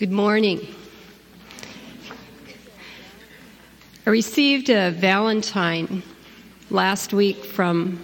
Good 0.00 0.12
morning. 0.12 0.66
I 4.06 4.08
received 4.08 4.70
a 4.70 4.92
Valentine 4.92 6.02
last 6.70 7.12
week 7.12 7.44
from 7.44 8.00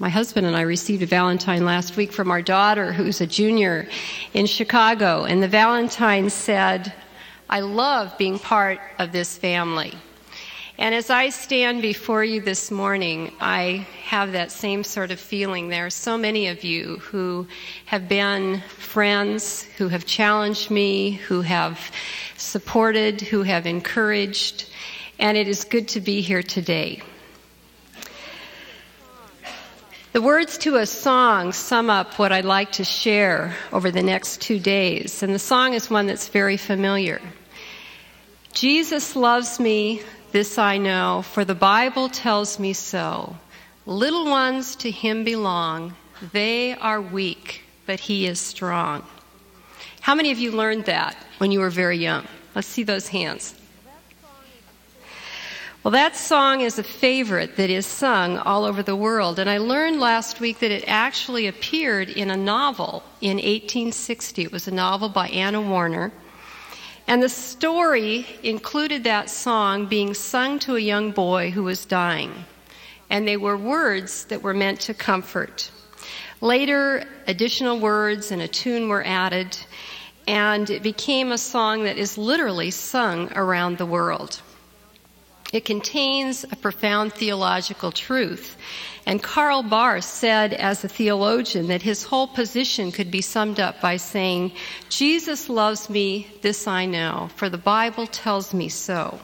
my 0.00 0.08
husband 0.08 0.44
and 0.48 0.56
I 0.56 0.62
received 0.62 1.04
a 1.04 1.06
Valentine 1.06 1.64
last 1.64 1.96
week 1.96 2.10
from 2.10 2.32
our 2.32 2.42
daughter 2.42 2.92
who's 2.92 3.20
a 3.20 3.28
junior 3.28 3.86
in 4.34 4.46
Chicago. 4.46 5.22
And 5.22 5.40
the 5.40 5.46
Valentine 5.46 6.30
said, 6.30 6.92
I 7.48 7.60
love 7.60 8.18
being 8.18 8.40
part 8.40 8.80
of 8.98 9.12
this 9.12 9.38
family. 9.38 9.94
And 10.78 10.94
as 10.94 11.08
I 11.08 11.30
stand 11.30 11.80
before 11.80 12.22
you 12.22 12.42
this 12.42 12.70
morning, 12.70 13.32
I 13.40 13.86
have 14.04 14.32
that 14.32 14.52
same 14.52 14.84
sort 14.84 15.10
of 15.10 15.18
feeling. 15.18 15.70
There 15.70 15.86
are 15.86 15.90
so 15.90 16.18
many 16.18 16.48
of 16.48 16.64
you 16.64 16.98
who 16.98 17.46
have 17.86 18.10
been 18.10 18.60
friends, 18.76 19.62
who 19.78 19.88
have 19.88 20.04
challenged 20.04 20.70
me, 20.70 21.12
who 21.12 21.40
have 21.40 21.80
supported, 22.36 23.22
who 23.22 23.42
have 23.42 23.66
encouraged, 23.66 24.68
and 25.18 25.38
it 25.38 25.48
is 25.48 25.64
good 25.64 25.88
to 25.88 26.00
be 26.00 26.20
here 26.20 26.42
today. 26.42 27.00
The 30.12 30.20
words 30.20 30.58
to 30.58 30.76
a 30.76 30.84
song 30.84 31.52
sum 31.52 31.88
up 31.88 32.18
what 32.18 32.32
I'd 32.32 32.44
like 32.44 32.72
to 32.72 32.84
share 32.84 33.56
over 33.72 33.90
the 33.90 34.02
next 34.02 34.42
two 34.42 34.58
days, 34.58 35.22
and 35.22 35.34
the 35.34 35.38
song 35.38 35.72
is 35.72 35.88
one 35.88 36.06
that's 36.06 36.28
very 36.28 36.58
familiar. 36.58 37.22
Jesus 38.52 39.16
loves 39.16 39.58
me, 39.58 40.02
this 40.36 40.58
I 40.58 40.76
know, 40.76 41.22
for 41.22 41.46
the 41.46 41.54
Bible 41.54 42.10
tells 42.10 42.58
me 42.58 42.74
so. 42.74 43.38
Little 43.86 44.26
ones 44.26 44.76
to 44.76 44.90
him 44.90 45.24
belong. 45.24 45.94
They 46.30 46.74
are 46.74 47.00
weak, 47.00 47.64
but 47.86 48.00
he 48.00 48.26
is 48.26 48.38
strong. 48.38 49.02
How 50.02 50.14
many 50.14 50.30
of 50.32 50.38
you 50.38 50.52
learned 50.52 50.84
that 50.84 51.16
when 51.38 51.52
you 51.52 51.60
were 51.60 51.70
very 51.70 51.96
young? 51.96 52.26
Let's 52.54 52.68
see 52.68 52.82
those 52.82 53.08
hands. 53.08 53.54
Well, 55.82 55.92
that 55.92 56.16
song 56.16 56.60
is 56.60 56.78
a 56.78 56.82
favorite 56.82 57.56
that 57.56 57.70
is 57.70 57.86
sung 57.86 58.36
all 58.36 58.66
over 58.66 58.82
the 58.82 58.94
world. 58.94 59.38
And 59.38 59.48
I 59.48 59.56
learned 59.56 60.00
last 60.00 60.38
week 60.38 60.58
that 60.58 60.70
it 60.70 60.84
actually 60.86 61.46
appeared 61.46 62.10
in 62.10 62.30
a 62.30 62.36
novel 62.36 63.02
in 63.22 63.38
1860. 63.38 64.42
It 64.42 64.52
was 64.52 64.68
a 64.68 64.70
novel 64.70 65.08
by 65.08 65.28
Anna 65.28 65.62
Warner. 65.62 66.12
And 67.08 67.22
the 67.22 67.28
story 67.28 68.26
included 68.42 69.04
that 69.04 69.30
song 69.30 69.86
being 69.86 70.12
sung 70.12 70.58
to 70.60 70.74
a 70.74 70.80
young 70.80 71.12
boy 71.12 71.52
who 71.52 71.62
was 71.62 71.86
dying. 71.86 72.44
And 73.10 73.28
they 73.28 73.36
were 73.36 73.56
words 73.56 74.24
that 74.24 74.42
were 74.42 74.54
meant 74.54 74.80
to 74.80 74.94
comfort. 74.94 75.70
Later, 76.40 77.04
additional 77.28 77.78
words 77.78 78.32
and 78.32 78.42
a 78.42 78.48
tune 78.48 78.88
were 78.88 79.06
added, 79.06 79.56
and 80.26 80.68
it 80.68 80.82
became 80.82 81.30
a 81.30 81.38
song 81.38 81.84
that 81.84 81.96
is 81.96 82.18
literally 82.18 82.72
sung 82.72 83.32
around 83.34 83.78
the 83.78 83.86
world. 83.86 84.42
It 85.52 85.64
contains 85.64 86.44
a 86.44 86.56
profound 86.56 87.12
theological 87.12 87.92
truth. 87.92 88.56
And 89.06 89.22
Karl 89.22 89.62
Barth 89.62 90.04
said, 90.04 90.52
as 90.52 90.82
a 90.82 90.88
theologian, 90.88 91.68
that 91.68 91.82
his 91.82 92.02
whole 92.02 92.26
position 92.26 92.90
could 92.90 93.10
be 93.10 93.20
summed 93.20 93.60
up 93.60 93.80
by 93.80 93.96
saying, 93.96 94.52
Jesus 94.88 95.48
loves 95.48 95.88
me, 95.88 96.26
this 96.42 96.66
I 96.66 96.86
know, 96.86 97.30
for 97.36 97.48
the 97.48 97.58
Bible 97.58 98.08
tells 98.08 98.52
me 98.52 98.68
so. 98.68 99.20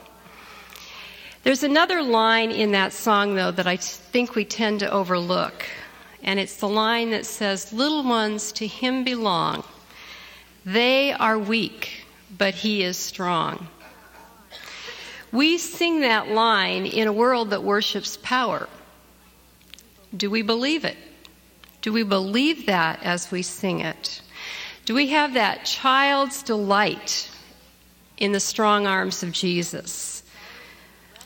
There's 1.43 1.65
another 1.65 2.03
line 2.03 2.53
in 2.53 2.71
that 2.71 2.93
song, 2.93 3.35
though, 3.35 3.51
that 3.51 3.67
I 3.67 3.77
think 3.77 4.37
we 4.37 4.45
tend 4.45 4.79
to 4.81 4.91
overlook. 4.91 5.67
And 6.23 6.39
it's 6.39 6.59
the 6.59 6.69
line 6.69 7.11
that 7.11 7.27
says, 7.27 7.73
Little 7.73 8.05
ones 8.05 8.53
to 8.53 8.67
him 8.69 9.03
belong. 9.03 9.65
They 10.65 11.13
are 11.13 11.37
weak, 11.37 12.05
but 12.39 12.55
he 12.55 12.85
is 12.85 12.97
strong. 12.97 13.67
We 15.33 15.57
sing 15.57 16.03
that 16.03 16.29
line 16.29 16.85
in 16.85 17.09
a 17.09 17.13
world 17.13 17.51
that 17.51 17.63
worships 17.63 18.19
power. 18.23 18.69
Do 20.15 20.31
we 20.31 20.43
believe 20.43 20.85
it? 20.85 20.97
Do 21.81 21.93
we 21.93 22.03
believe 22.03 22.67
that 22.67 23.03
as 23.03 23.31
we 23.31 23.41
sing 23.43 23.81
it? 23.81 24.21
Do 24.85 24.95
we 24.95 25.09
have 25.09 25.35
that 25.35 25.65
child's 25.65 26.43
delight 26.43 27.31
in 28.19 28.33
the 28.33 28.41
strong 28.41 28.87
arms 28.87 29.23
of 29.23 29.33
Jesus? 29.33 30.23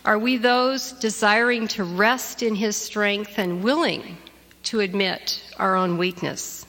Are 0.05 0.19
we 0.19 0.37
those 0.37 0.93
desiring 0.93 1.67
to 1.69 1.83
rest 1.83 2.45
in 2.45 2.55
his 2.55 2.77
strength 2.77 3.39
and 3.39 3.65
willing 3.65 4.17
to 4.65 4.81
admit 4.81 5.43
our 5.59 5.75
own 5.75 5.99
weakness? 5.99 6.65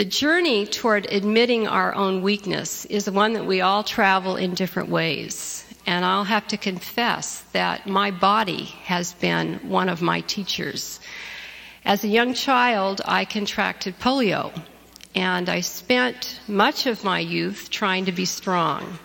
The 0.00 0.06
journey 0.06 0.64
toward 0.64 1.12
admitting 1.12 1.68
our 1.68 1.94
own 1.94 2.22
weakness 2.22 2.86
is 2.86 3.10
one 3.10 3.34
that 3.34 3.44
we 3.44 3.60
all 3.60 3.84
travel 3.84 4.36
in 4.36 4.54
different 4.54 4.88
ways. 4.88 5.62
And 5.84 6.06
I'll 6.06 6.24
have 6.24 6.46
to 6.48 6.56
confess 6.56 7.40
that 7.52 7.86
my 7.86 8.10
body 8.10 8.64
has 8.84 9.12
been 9.12 9.56
one 9.68 9.90
of 9.90 10.00
my 10.00 10.22
teachers. 10.22 11.00
As 11.84 12.02
a 12.02 12.08
young 12.08 12.32
child, 12.32 13.02
I 13.04 13.26
contracted 13.26 13.98
polio, 13.98 14.58
and 15.14 15.50
I 15.50 15.60
spent 15.60 16.40
much 16.48 16.86
of 16.86 17.04
my 17.04 17.18
youth 17.18 17.68
trying 17.68 18.06
to 18.06 18.12
be 18.12 18.24
strong 18.24 18.98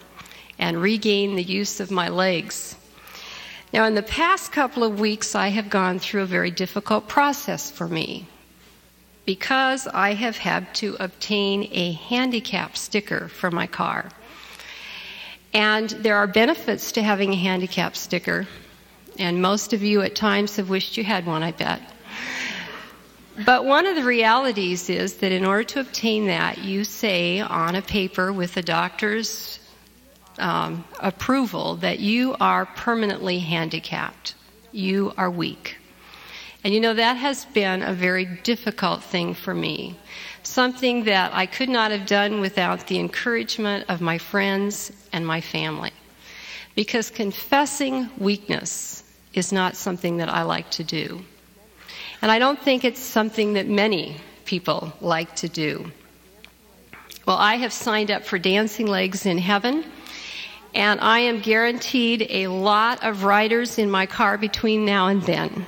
and 0.58 0.82
regain 0.82 1.36
the 1.36 1.44
use 1.44 1.82
of 1.82 1.92
my 1.92 2.08
legs. 2.08 2.78
Now, 3.74 3.84
in 3.84 3.96
the 3.96 4.02
past 4.02 4.54
couple 4.54 4.86
of 4.86 5.02
weeks, 5.02 5.36
I 5.36 5.50
have 5.50 5.70
gone 5.70 6.00
through 6.00 6.22
a 6.22 6.38
very 6.38 6.52
difficult 6.52 7.10
process 7.10 7.70
for 7.70 7.90
me 7.90 8.30
because 9.26 9.88
I 9.88 10.14
have 10.14 10.38
had 10.38 10.74
to 10.76 10.96
obtain 11.00 11.68
a 11.72 11.94
handicap 11.94 12.78
sticker 12.78 13.28
for 13.28 13.52
my 13.52 13.68
car. 13.68 14.10
And 15.54 15.90
there 15.90 16.18
are 16.18 16.28
benefits 16.28 16.92
to 16.94 17.04
having 17.04 17.32
a 17.32 17.36
handicap 17.36 17.96
sticker, 17.96 18.48
and 19.18 19.42
most 19.42 19.74
of 19.74 19.82
you 19.82 20.02
at 20.02 20.16
times 20.16 20.58
have 20.58 20.70
wished 20.70 20.98
you 20.98 21.04
had 21.04 21.26
one, 21.26 21.44
I 21.44 21.52
bet. 21.52 21.82
But 23.46 23.66
one 23.66 23.86
of 23.86 23.96
the 23.96 24.04
realities 24.04 24.90
is 24.90 25.16
that 25.18 25.32
in 25.32 25.46
order 25.46 25.64
to 25.64 25.80
obtain 25.82 26.28
that, 26.28 26.60
you 26.60 26.84
say 26.84 27.42
on 27.42 27.76
a 27.76 27.82
paper 27.82 28.32
with 28.32 28.56
a 28.58 28.62
doctor's 28.62 29.60
um, 30.38 30.84
approval 31.00 31.76
that 31.78 32.00
you 32.00 32.36
are 32.40 32.66
permanently 32.66 33.40
handicapped. 33.40 34.36
You 34.72 35.14
are 35.18 35.30
weak. 35.30 35.78
And 36.66 36.74
you 36.74 36.80
know, 36.80 36.96
that 36.96 37.18
has 37.18 37.46
been 37.46 37.84
a 37.84 37.94
very 37.94 38.26
difficult 38.26 39.04
thing 39.04 39.36
for 39.36 39.54
me. 39.54 40.00
Something 40.42 41.04
that 41.04 41.32
I 41.32 41.46
could 41.46 41.70
not 41.70 41.92
have 41.92 42.08
done 42.08 42.42
without 42.42 42.88
the 42.88 42.98
encouragement 42.98 43.86
of 43.88 44.02
my 44.02 44.18
friends 44.18 44.92
and 45.14 45.28
my 45.28 45.42
family. 45.42 45.92
Because 46.74 47.12
confessing 47.12 48.10
weakness 48.18 49.04
is 49.36 49.52
not 49.52 49.76
something 49.76 50.18
that 50.18 50.28
I 50.28 50.42
like 50.42 50.72
to 50.72 50.84
do. 50.84 51.22
And 52.24 52.32
I 52.32 52.40
don't 52.40 52.60
think 52.60 52.84
it's 52.84 53.00
something 53.00 53.54
that 53.54 53.68
many 53.68 54.18
people 54.46 54.92
like 55.02 55.36
to 55.36 55.48
do. 55.48 55.92
Well, 57.28 57.38
I 57.38 57.58
have 57.58 57.74
signed 57.74 58.10
up 58.10 58.24
for 58.24 58.40
Dancing 58.40 58.88
Legs 58.88 59.28
in 59.28 59.38
Heaven, 59.38 59.86
and 60.74 61.00
I 61.00 61.20
am 61.20 61.42
guaranteed 61.42 62.26
a 62.28 62.48
lot 62.48 63.04
of 63.04 63.24
riders 63.24 63.78
in 63.78 63.88
my 63.88 64.08
car 64.08 64.40
between 64.40 64.84
now 64.84 65.10
and 65.10 65.22
then. 65.22 65.68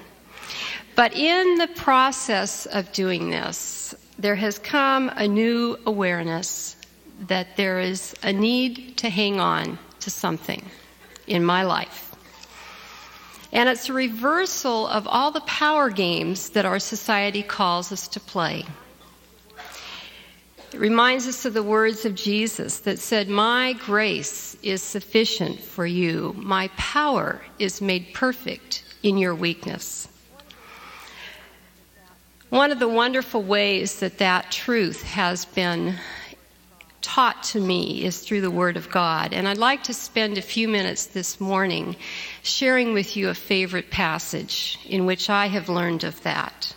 But 0.97 1.13
in 1.13 1.59
the 1.59 1.67
process 1.67 2.65
of 2.65 2.91
doing 2.91 3.29
this, 3.29 3.93
there 4.17 4.33
has 4.33 4.57
come 4.57 5.11
a 5.15 5.27
new 5.27 5.77
awareness 5.85 6.75
that 7.27 7.55
there 7.55 7.79
is 7.79 8.15
a 8.23 8.33
need 8.33 8.97
to 8.97 9.09
hang 9.11 9.39
on 9.39 9.77
to 9.99 10.09
something 10.09 10.65
in 11.27 11.45
my 11.45 11.61
life. 11.61 12.15
And 13.51 13.69
it's 13.69 13.89
a 13.89 13.93
reversal 13.93 14.87
of 14.87 15.07
all 15.07 15.29
the 15.29 15.41
power 15.41 15.91
games 15.91 16.49
that 16.49 16.65
our 16.65 16.79
society 16.79 17.43
calls 17.43 17.91
us 17.91 18.07
to 18.07 18.19
play. 18.19 18.65
It 20.73 20.79
reminds 20.79 21.27
us 21.27 21.45
of 21.45 21.53
the 21.53 21.61
words 21.61 22.05
of 22.05 22.15
Jesus 22.15 22.79
that 22.79 22.97
said, 22.97 23.29
My 23.29 23.73
grace 23.73 24.57
is 24.63 24.81
sufficient 24.81 25.59
for 25.59 25.85
you. 25.85 26.33
My 26.39 26.69
power 26.69 27.43
is 27.59 27.81
made 27.81 28.15
perfect 28.15 28.83
in 29.03 29.19
your 29.19 29.35
weakness. 29.35 30.07
One 32.49 32.71
of 32.71 32.79
the 32.79 32.87
wonderful 32.87 33.43
ways 33.43 33.99
that 33.99 34.19
that 34.19 34.51
truth 34.51 35.03
has 35.03 35.43
been 35.43 35.95
taught 37.01 37.43
to 37.43 37.59
me 37.59 38.05
is 38.05 38.21
through 38.21 38.39
the 38.39 38.49
Word 38.49 38.77
of 38.77 38.89
God. 38.89 39.33
And 39.33 39.45
I'd 39.45 39.57
like 39.57 39.83
to 39.83 39.93
spend 39.93 40.37
a 40.37 40.41
few 40.41 40.69
minutes 40.69 41.07
this 41.07 41.41
morning 41.41 41.97
sharing 42.43 42.93
with 42.93 43.17
you 43.17 43.27
a 43.27 43.33
favorite 43.33 43.91
passage 43.91 44.79
in 44.85 45.05
which 45.05 45.29
I 45.29 45.47
have 45.47 45.67
learned 45.67 46.05
of 46.05 46.23
that. 46.23 46.73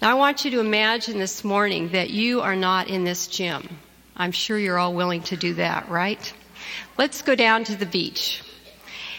Now, 0.00 0.12
I 0.12 0.14
want 0.14 0.44
you 0.44 0.52
to 0.52 0.60
imagine 0.60 1.18
this 1.18 1.42
morning 1.42 1.88
that 1.88 2.10
you 2.10 2.42
are 2.42 2.54
not 2.54 2.86
in 2.86 3.02
this 3.02 3.26
gym. 3.26 3.68
I'm 4.16 4.30
sure 4.30 4.56
you're 4.56 4.78
all 4.78 4.94
willing 4.94 5.22
to 5.24 5.36
do 5.36 5.54
that, 5.54 5.88
right? 5.88 6.32
Let's 6.96 7.22
go 7.22 7.34
down 7.34 7.64
to 7.64 7.74
the 7.74 7.84
beach. 7.84 8.44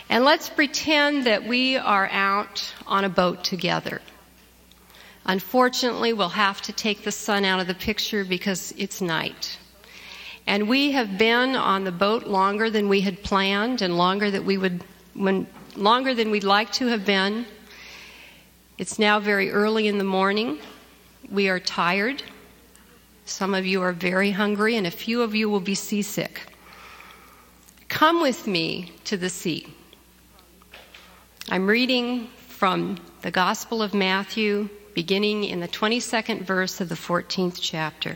And 0.08 0.24
let's 0.24 0.48
pretend 0.48 1.26
that 1.26 1.46
we 1.46 1.76
are 1.76 2.08
out 2.08 2.74
on 2.88 3.04
a 3.04 3.10
boat 3.10 3.44
together. 3.44 4.00
Unfortunately, 5.26 6.14
we'll 6.14 6.30
have 6.30 6.62
to 6.62 6.72
take 6.72 7.04
the 7.04 7.12
sun 7.12 7.46
out 7.46 7.60
of 7.60 7.68
the 7.68 7.74
picture 7.74 8.24
because 8.24 8.74
it's 8.78 9.02
night. 9.02 9.58
And 10.48 10.70
we 10.70 10.92
have 10.92 11.18
been 11.18 11.56
on 11.56 11.84
the 11.84 11.92
boat 11.92 12.28
longer 12.28 12.70
than 12.70 12.88
we 12.88 13.02
had 13.02 13.24
planned 13.24 13.82
and 13.82 13.98
longer 13.98 14.30
that 14.30 14.46
we 14.46 14.58
would 14.58 14.84
when 15.16 15.48
longer 15.76 16.14
than 16.14 16.30
we'd 16.30 16.44
like 16.44 16.72
to 16.74 16.88
have 16.88 17.06
been. 17.06 17.46
It's 18.78 19.00
now 19.00 19.20
very 19.20 19.50
early 19.50 19.88
in 19.88 19.98
the 19.98 20.04
morning. 20.04 20.60
We 21.32 21.50
are 21.50 21.60
tired. 21.60 22.22
Some 23.26 23.56
of 23.56 23.66
you 23.66 23.82
are 23.82 23.94
very 23.94 24.32
hungry, 24.32 24.76
and 24.76 24.86
a 24.86 24.92
few 24.92 25.24
of 25.24 25.34
you 25.34 25.50
will 25.50 25.60
be 25.60 25.74
seasick. 25.74 26.54
Come 27.88 28.22
with 28.22 28.46
me 28.46 28.92
to 29.06 29.18
the 29.18 29.30
sea. 29.30 29.68
I'm 31.50 31.66
reading 31.66 32.28
from 32.48 32.98
the 33.22 33.32
Gospel 33.32 33.82
of 33.82 33.94
Matthew, 33.94 34.70
beginning 34.96 35.44
in 35.44 35.60
the 35.60 35.68
22nd 35.68 36.42
verse 36.42 36.80
of 36.80 36.88
the 36.88 36.96
14th 36.96 37.58
chapter. 37.62 38.16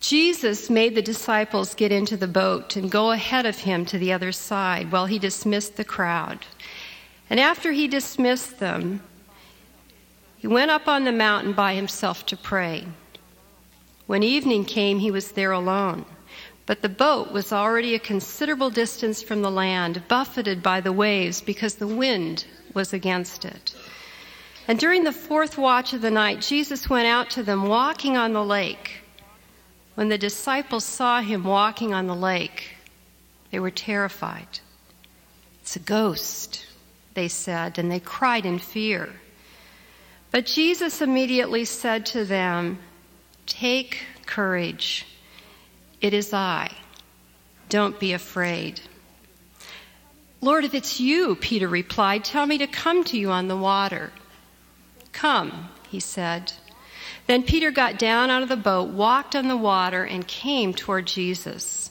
Jesus 0.00 0.68
made 0.68 0.94
the 0.94 1.02
disciples 1.02 1.74
get 1.74 1.90
into 1.90 2.16
the 2.16 2.28
boat 2.28 2.76
and 2.76 2.90
go 2.90 3.10
ahead 3.10 3.46
of 3.46 3.58
him 3.58 3.86
to 3.86 3.98
the 3.98 4.12
other 4.12 4.30
side 4.30 4.92
while 4.92 5.06
he 5.06 5.18
dismissed 5.18 5.76
the 5.76 5.84
crowd. 5.84 6.44
And 7.30 7.40
after 7.40 7.72
he 7.72 7.88
dismissed 7.88 8.58
them, 8.58 9.02
he 10.36 10.46
went 10.46 10.70
up 10.70 10.86
on 10.86 11.04
the 11.04 11.10
mountain 11.10 11.54
by 11.54 11.74
himself 11.74 12.26
to 12.26 12.36
pray. 12.36 12.86
When 14.06 14.22
evening 14.22 14.66
came, 14.66 14.98
he 14.98 15.10
was 15.10 15.32
there 15.32 15.52
alone. 15.52 16.04
But 16.66 16.82
the 16.82 16.88
boat 16.88 17.32
was 17.32 17.50
already 17.50 17.94
a 17.94 17.98
considerable 17.98 18.70
distance 18.70 19.22
from 19.22 19.40
the 19.40 19.50
land, 19.50 20.02
buffeted 20.06 20.62
by 20.62 20.82
the 20.82 20.92
waves 20.92 21.40
because 21.40 21.76
the 21.76 21.86
wind 21.86 22.44
was 22.76 22.92
against 22.92 23.44
it. 23.44 23.74
And 24.68 24.78
during 24.78 25.02
the 25.02 25.12
fourth 25.12 25.58
watch 25.58 25.92
of 25.94 26.02
the 26.02 26.10
night, 26.10 26.40
Jesus 26.40 26.88
went 26.88 27.08
out 27.08 27.30
to 27.30 27.42
them 27.42 27.66
walking 27.66 28.16
on 28.16 28.32
the 28.32 28.44
lake. 28.44 29.00
When 29.96 30.08
the 30.08 30.18
disciples 30.18 30.84
saw 30.84 31.22
him 31.22 31.42
walking 31.42 31.94
on 31.94 32.06
the 32.06 32.14
lake, 32.14 32.76
they 33.50 33.58
were 33.58 33.70
terrified. 33.70 34.60
It's 35.62 35.76
a 35.76 35.80
ghost, 35.80 36.66
they 37.14 37.28
said, 37.28 37.78
and 37.78 37.90
they 37.90 37.98
cried 37.98 38.44
in 38.44 38.58
fear. 38.58 39.08
But 40.30 40.46
Jesus 40.46 41.00
immediately 41.00 41.64
said 41.64 42.06
to 42.06 42.24
them, 42.24 42.78
Take 43.46 44.04
courage. 44.26 45.06
It 46.00 46.12
is 46.12 46.34
I. 46.34 46.70
Don't 47.68 47.98
be 47.98 48.12
afraid. 48.12 48.80
Lord, 50.46 50.64
if 50.64 50.74
it's 50.74 51.00
you, 51.00 51.34
Peter 51.34 51.66
replied, 51.66 52.24
tell 52.24 52.46
me 52.46 52.58
to 52.58 52.68
come 52.68 53.02
to 53.02 53.18
you 53.18 53.32
on 53.32 53.48
the 53.48 53.56
water. 53.56 54.12
Come, 55.10 55.70
he 55.88 55.98
said. 55.98 56.52
Then 57.26 57.42
Peter 57.42 57.72
got 57.72 57.98
down 57.98 58.30
out 58.30 58.44
of 58.44 58.48
the 58.48 58.56
boat, 58.56 58.90
walked 58.90 59.34
on 59.34 59.48
the 59.48 59.56
water, 59.56 60.04
and 60.04 60.24
came 60.28 60.72
toward 60.72 61.08
Jesus. 61.08 61.90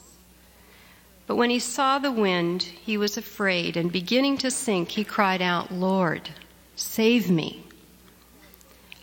But 1.26 1.36
when 1.36 1.50
he 1.50 1.58
saw 1.58 1.98
the 1.98 2.10
wind, 2.10 2.62
he 2.62 2.96
was 2.96 3.18
afraid, 3.18 3.76
and 3.76 3.92
beginning 3.92 4.38
to 4.38 4.50
sink, 4.50 4.88
he 4.88 5.04
cried 5.04 5.42
out, 5.42 5.70
Lord, 5.70 6.30
save 6.76 7.30
me. 7.30 7.62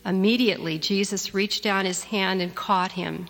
Immediately, 0.04 0.80
Jesus 0.80 1.36
reached 1.36 1.64
down 1.64 1.86
his 1.86 2.06
hand 2.06 2.42
and 2.42 2.56
caught 2.56 2.94
him. 2.94 3.28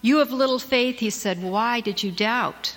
You 0.00 0.18
have 0.18 0.32
little 0.32 0.58
faith, 0.58 0.98
he 0.98 1.10
said, 1.10 1.40
why 1.40 1.78
did 1.78 2.02
you 2.02 2.10
doubt? 2.10 2.74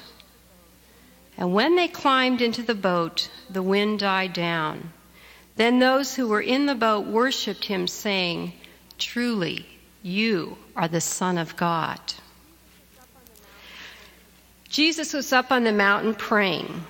And 1.38 1.54
when 1.54 1.76
they 1.76 1.88
climbed 1.88 2.42
into 2.42 2.64
the 2.64 2.76
boat, 2.76 3.30
the 3.50 3.64
wind 3.64 4.00
died 4.00 4.34
down. 4.34 4.94
Then 5.56 5.80
those 5.80 6.16
who 6.16 6.28
were 6.28 6.42
in 6.42 6.66
the 6.66 6.76
boat 6.76 7.06
worshiped 7.06 7.66
him, 7.66 7.88
saying, 7.88 8.54
Truly, 8.98 9.66
you 10.02 10.58
are 10.76 10.88
the 10.88 11.02
Son 11.02 11.38
of 11.38 11.56
God. 11.56 12.00
Jesus 14.70 15.14
was 15.14 15.32
up 15.32 15.52
on 15.52 15.64
the 15.64 15.72
mountain 15.72 16.14
praying, 16.16 16.86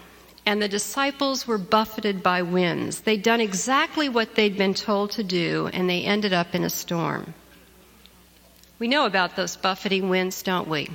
and 0.45 0.61
the 0.61 0.67
disciples 0.67 1.47
were 1.47 1.57
buffeted 1.57 2.23
by 2.23 2.41
winds. 2.41 3.01
They'd 3.01 3.21
done 3.21 3.41
exactly 3.41 4.09
what 4.09 4.35
they'd 4.35 4.57
been 4.57 4.73
told 4.73 5.11
to 5.11 5.23
do, 5.23 5.69
and 5.71 5.89
they 5.89 6.03
ended 6.03 6.33
up 6.33 6.55
in 6.55 6.63
a 6.63 6.69
storm. 6.69 7.33
We 8.79 8.87
know 8.87 9.05
about 9.05 9.35
those 9.35 9.55
buffeting 9.55 10.09
winds, 10.09 10.41
don't 10.43 10.67
we? 10.67 10.89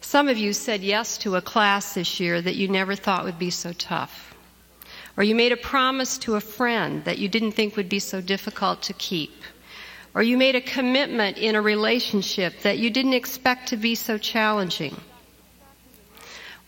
Some 0.00 0.28
of 0.28 0.38
you 0.38 0.52
said 0.52 0.82
yes 0.82 1.18
to 1.18 1.36
a 1.36 1.42
class 1.42 1.94
this 1.94 2.20
year 2.20 2.40
that 2.40 2.56
you 2.56 2.68
never 2.68 2.94
thought 2.94 3.24
would 3.24 3.38
be 3.38 3.50
so 3.50 3.72
tough. 3.72 4.34
Or 5.16 5.22
you 5.22 5.34
made 5.34 5.52
a 5.52 5.56
promise 5.56 6.16
to 6.18 6.36
a 6.36 6.40
friend 6.40 7.04
that 7.04 7.18
you 7.18 7.28
didn't 7.28 7.52
think 7.52 7.76
would 7.76 7.88
be 7.88 7.98
so 7.98 8.20
difficult 8.20 8.82
to 8.82 8.92
keep. 8.94 9.42
Or 10.14 10.22
you 10.22 10.36
made 10.36 10.56
a 10.56 10.60
commitment 10.60 11.36
in 11.36 11.54
a 11.54 11.62
relationship 11.62 12.60
that 12.62 12.78
you 12.78 12.90
didn't 12.90 13.12
expect 13.12 13.68
to 13.68 13.76
be 13.76 13.94
so 13.94 14.18
challenging. 14.18 14.96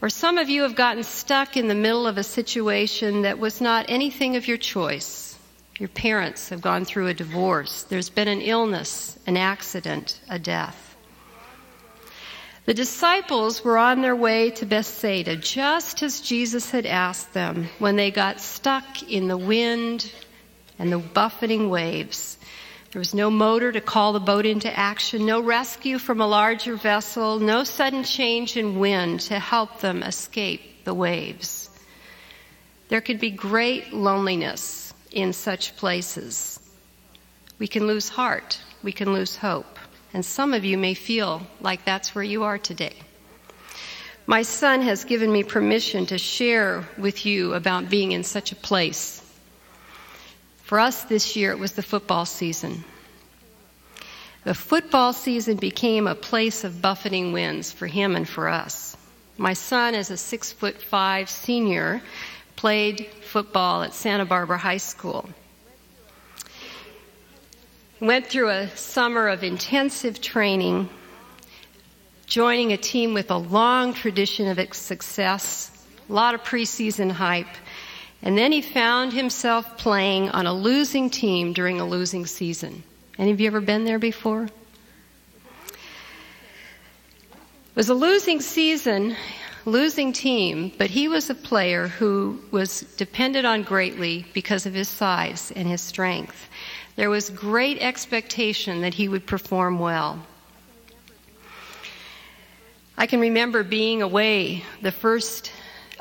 Or 0.01 0.11
some 0.11 0.39
of 0.39 0.49
you 0.49 0.63
have 0.63 0.75
gotten 0.75 1.03
stuck 1.03 1.57
in 1.57 1.69
the 1.69 1.75
middle 1.75 2.07
of 2.07 2.19
a 2.19 2.25
situation 2.25 3.23
that 3.23 3.39
was 3.39 3.61
not 3.61 3.87
anything 3.89 4.37
of 4.37 4.47
your 4.47 4.59
choice. 4.59 5.39
Your 5.79 5.89
parents 5.89 6.51
have 6.51 6.61
gone 6.61 6.85
through 6.85 7.07
a 7.07 7.15
divorce. 7.15 7.85
There's 7.85 8.11
been 8.11 8.29
an 8.29 8.41
illness, 8.41 9.19
an 9.27 9.37
accident, 9.37 10.21
a 10.29 10.39
death. 10.39 10.92
The 12.65 12.75
disciples 12.75 13.65
were 13.65 13.77
on 13.77 14.03
their 14.03 14.15
way 14.15 14.51
to 14.53 14.67
Bethsaida 14.67 15.37
just 15.37 16.03
as 16.03 16.21
Jesus 16.21 16.71
had 16.71 16.87
asked 16.87 17.33
them 17.33 17.69
when 17.81 17.97
they 17.97 18.13
got 18.13 18.41
stuck 18.41 19.03
in 19.11 19.27
the 19.27 19.37
wind 19.37 20.13
and 20.79 20.93
the 20.93 20.99
buffeting 20.99 21.71
waves. 21.71 22.39
There 22.93 23.01
was 23.01 23.15
no 23.15 23.31
motor 23.31 23.73
to 23.73 23.81
call 23.81 24.13
the 24.13 24.21
boat 24.21 24.47
into 24.47 24.79
action, 24.79 25.27
no 25.27 25.41
rescue 25.41 25.99
from 25.99 26.21
a 26.21 26.27
larger 26.27 26.77
vessel, 26.77 27.41
no 27.41 27.65
sudden 27.65 28.05
change 28.05 28.57
in 28.57 28.79
wind 28.79 29.21
to 29.23 29.41
help 29.41 29.81
them 29.81 30.03
escape 30.03 30.85
the 30.85 30.95
waves. 30.95 31.69
There 32.91 33.01
could 33.01 33.19
be 33.19 33.31
great 33.31 33.93
loneliness 33.93 34.95
in 35.11 35.33
such 35.33 35.75
places. 35.77 36.61
We 37.59 37.67
can 37.67 37.87
lose 37.87 38.09
heart, 38.09 38.61
we 38.83 38.93
can 38.93 39.13
lose 39.15 39.37
hope, 39.37 39.79
and 40.13 40.25
some 40.25 40.55
of 40.55 40.65
you 40.65 40.79
may 40.79 40.95
feel 40.95 41.43
like 41.61 41.85
that's 41.85 42.15
where 42.15 42.25
you 42.25 42.45
are 42.45 42.59
today. 42.59 42.95
My 44.27 44.43
son 44.43 44.83
has 44.83 45.05
given 45.05 45.33
me 45.33 45.43
permission 45.43 46.07
to 46.07 46.19
share 46.19 46.89
with 46.97 47.27
you 47.27 47.55
about 47.55 47.91
being 47.91 48.13
in 48.13 48.23
such 48.23 48.53
a 48.53 48.57
place. 48.57 49.21
For 50.65 50.79
us 50.79 51.05
this 51.05 51.35
year, 51.37 51.51
it 51.51 51.59
was 51.59 51.73
the 51.73 51.83
football 51.83 52.25
season. 52.25 52.85
The 54.45 54.55
football 54.55 55.13
season 55.13 55.57
became 55.57 56.07
a 56.07 56.15
place 56.15 56.65
of 56.65 56.83
buffeting 56.83 57.33
winds 57.33 57.73
for 57.73 57.87
him 57.87 58.17
and 58.17 58.29
for 58.29 58.49
us. 58.49 58.97
My 59.39 59.55
son 59.55 59.95
is 59.95 60.11
a 60.11 60.17
six 60.17 60.53
foot 60.53 60.81
five 60.81 61.29
senior 61.29 62.03
played 62.57 63.07
football 63.23 63.83
at 63.83 63.95
Santa 63.95 64.25
Barbara 64.25 64.59
High 64.59 64.77
School. 64.79 65.29
Went 68.03 68.27
through 68.27 68.49
a 68.49 68.69
summer 68.77 69.29
of 69.29 69.45
intensive 69.45 70.21
training, 70.21 70.89
joining 72.27 72.73
a 72.73 72.77
team 72.77 73.15
with 73.15 73.31
a 73.31 73.37
long 73.37 73.95
tradition 73.95 74.49
of 74.49 74.75
success, 74.75 75.71
a 76.11 76.13
lot 76.13 76.35
of 76.35 76.43
preseason 76.43 77.13
hype, 77.13 77.55
and 78.21 78.37
then 78.37 78.51
he 78.51 78.61
found 78.61 79.13
himself 79.13 79.79
playing 79.79 80.31
on 80.31 80.49
a 80.49 80.53
losing 80.53 81.11
team 81.11 81.53
during 81.53 81.79
a 81.79 81.87
losing 81.87 82.27
season. 82.27 82.83
Any 83.19 83.31
of 83.31 83.41
you 83.41 83.47
ever 83.47 83.61
been 83.61 83.85
there 83.85 84.01
before? 84.01 84.47
It 84.47 84.51
was 87.77 87.89
a 87.89 87.95
losing 87.95 88.41
season, 88.41 89.15
losing 89.65 90.13
team, 90.13 90.73
but 90.77 90.91
he 90.91 91.07
was 91.07 91.31
a 91.31 91.37
player 91.37 91.87
who 91.87 92.43
was 92.51 92.81
depended 92.97 93.45
on 93.45 93.63
greatly 93.63 94.27
because 94.33 94.67
of 94.67 94.75
his 94.75 94.89
size 94.89 95.53
and 95.55 95.69
his 95.69 95.81
strength. 95.81 96.49
There 96.97 97.11
was 97.11 97.31
great 97.31 97.79
expectation 97.81 98.83
that 98.83 98.95
he 98.95 99.09
would 99.09 99.27
perform 99.27 99.79
well. 99.79 100.27
I 102.97 103.07
can 103.07 103.21
remember 103.21 103.65
being 103.65 104.03
away 104.03 104.65
the 104.83 104.93
first 104.93 105.51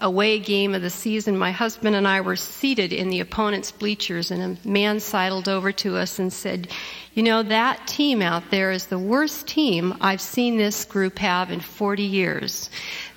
away 0.01 0.39
game 0.39 0.74
of 0.74 0.81
the 0.81 0.89
season. 0.89 1.38
My 1.38 1.51
husband 1.51 1.95
and 1.95 2.07
I 2.07 2.21
were 2.21 2.36
seated 2.36 2.91
in 2.91 3.10
the 3.10 3.21
opponent's 3.21 3.71
bleachers, 3.71 4.31
and 4.31 4.57
a 4.63 4.67
man 4.67 5.00
sidled 5.00 5.48
over 5.48 5.71
to 5.74 5.95
us 5.95 6.19
and 6.19 6.33
said, 6.33 6.67
You 7.13 7.24
know, 7.24 7.43
that 7.43 7.88
team 7.88 8.21
out 8.21 8.50
there 8.51 8.71
is 8.71 8.88
the 8.88 9.00
worst 9.00 9.48
team 9.48 9.95
I've 10.01 10.21
seen 10.21 10.57
this 10.57 10.83
group 10.86 11.19
have 11.19 11.51
in 11.51 11.60
40 11.60 12.03
years. 12.03 12.69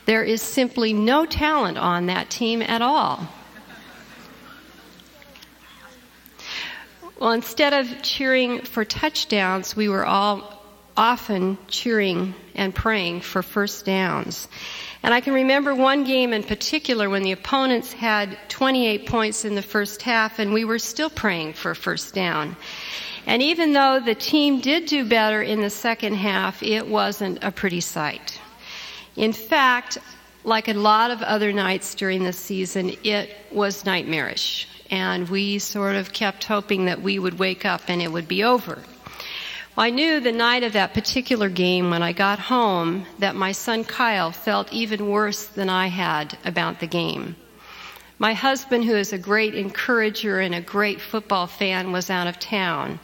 There 0.07 0.23
is 0.23 0.43
simply 0.43 0.93
no 0.93 1.25
talent 1.27 1.79
on 1.79 2.07
that 2.07 2.31
team 2.31 2.63
at 2.63 2.83
all. 2.83 3.29
Well, 7.25 7.33
instead 7.33 7.73
of 7.73 8.03
cheering 8.03 8.61
for 8.61 8.85
touchdowns, 8.85 9.75
we 9.75 9.89
were 9.89 10.05
all 10.05 10.63
often 10.95 11.57
cheering 11.69 12.35
and 12.55 12.75
praying 12.75 13.23
for 13.23 13.43
first 13.43 13.87
downs. 13.87 14.47
And 15.03 15.15
I 15.15 15.23
can 15.23 15.33
remember 15.33 15.75
one 15.75 16.05
game 16.05 16.35
in 16.35 16.43
particular 16.43 17.09
when 17.09 17.23
the 17.23 17.33
opponents 17.33 17.95
had 17.95 18.37
28 18.51 19.07
points 19.07 19.47
in 19.47 19.55
the 19.55 19.63
first 19.63 20.03
half 20.03 20.39
and 20.39 20.53
we 20.53 20.67
were 20.67 20.79
still 20.79 21.09
praying 21.09 21.55
for 21.55 21.71
a 21.71 21.75
first 21.75 22.13
down. 22.13 22.57
And 23.25 23.41
even 23.41 23.73
though 23.73 24.01
the 24.01 24.15
team 24.15 24.61
did 24.61 24.85
do 24.85 25.09
better 25.09 25.41
in 25.41 25.63
the 25.63 25.71
second 25.71 26.17
half, 26.17 26.63
it 26.63 26.87
wasn't 26.87 27.43
a 27.43 27.51
pretty 27.51 27.81
sight. 27.81 28.39
In 29.17 29.33
fact, 29.33 29.97
like 30.45 30.69
a 30.69 30.75
lot 30.75 31.11
of 31.11 31.23
other 31.23 31.55
nights 31.55 31.95
during 31.95 32.23
the 32.23 32.35
season, 32.35 32.93
it 33.03 33.35
was 33.51 33.87
nightmarish. 33.87 34.69
And 34.91 35.29
we 35.29 35.59
sort 35.59 35.97
of 35.97 36.13
kept 36.13 36.45
hoping 36.45 36.87
that 36.87 37.03
we 37.03 37.19
would 37.19 37.39
wake 37.39 37.65
up 37.65 37.83
and 37.89 38.03
it 38.03 38.13
would 38.13 38.29
be 38.29 38.45
over. 38.45 38.79
I 39.77 39.91
knew 39.91 40.21
the 40.21 40.31
night 40.31 40.63
of 40.63 40.75
that 40.75 40.95
particular 40.95 41.49
game 41.49 41.91
when 41.91 42.03
I 42.03 42.13
got 42.13 42.39
home 42.39 43.07
that 43.19 43.35
my 43.35 43.51
son 43.51 43.83
Kyle 43.83 44.31
felt 44.31 44.73
even 44.73 45.11
worse 45.11 45.47
than 45.47 45.69
I 45.69 45.89
had 45.89 46.39
about 46.45 46.79
the 46.79 46.87
game. 46.87 47.35
My 48.21 48.35
husband, 48.35 48.85
who 48.85 48.95
is 48.95 49.13
a 49.13 49.19
great 49.19 49.57
encourager 49.57 50.39
and 50.39 50.55
a 50.55 50.61
great 50.61 51.01
football 51.01 51.49
fan, 51.49 51.91
was 51.91 52.09
out 52.09 52.29
of 52.29 52.39
town. 52.39 53.01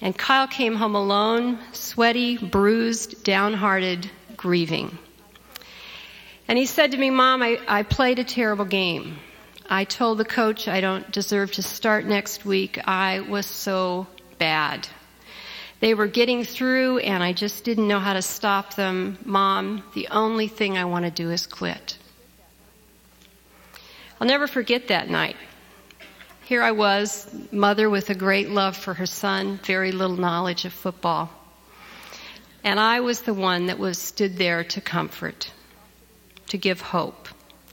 And 0.00 0.16
Kyle 0.16 0.48
came 0.48 0.74
home 0.76 0.94
alone, 0.94 1.58
sweaty, 1.72 2.38
bruised, 2.38 3.22
downhearted, 3.22 4.10
grieving. 4.36 4.98
And 6.48 6.56
he 6.56 6.64
said 6.64 6.92
to 6.92 6.96
me, 6.96 7.10
Mom, 7.10 7.42
I, 7.42 7.60
I 7.68 7.82
played 7.82 8.18
a 8.18 8.24
terrible 8.24 8.64
game. 8.64 9.18
I 9.68 9.84
told 9.84 10.18
the 10.18 10.24
coach 10.24 10.68
I 10.68 10.80
don't 10.80 11.10
deserve 11.10 11.52
to 11.52 11.62
start 11.62 12.04
next 12.04 12.44
week. 12.44 12.78
I 12.86 13.20
was 13.20 13.46
so 13.46 14.06
bad. 14.38 14.88
They 15.80 15.92
were 15.92 16.06
getting 16.06 16.44
through, 16.44 16.98
and 16.98 17.22
I 17.22 17.32
just 17.32 17.64
didn't 17.64 17.88
know 17.88 17.98
how 17.98 18.12
to 18.12 18.22
stop 18.22 18.74
them. 18.74 19.18
Mom, 19.24 19.82
the 19.94 20.08
only 20.08 20.48
thing 20.48 20.78
I 20.78 20.84
want 20.84 21.04
to 21.04 21.10
do 21.10 21.30
is 21.30 21.46
quit. 21.46 21.98
I'll 24.20 24.26
never 24.28 24.46
forget 24.46 24.88
that 24.88 25.10
night. 25.10 25.36
Here 26.44 26.62
I 26.62 26.70
was, 26.70 27.28
mother 27.50 27.90
with 27.90 28.08
a 28.08 28.14
great 28.14 28.48
love 28.48 28.76
for 28.76 28.94
her 28.94 29.06
son, 29.06 29.58
very 29.64 29.90
little 29.90 30.16
knowledge 30.16 30.64
of 30.64 30.72
football. 30.72 31.28
And 32.62 32.78
I 32.78 33.00
was 33.00 33.22
the 33.22 33.34
one 33.34 33.66
that 33.66 33.78
was 33.78 33.98
stood 33.98 34.36
there 34.36 34.62
to 34.62 34.80
comfort, 34.80 35.50
to 36.48 36.56
give 36.56 36.80
hope. 36.80 37.28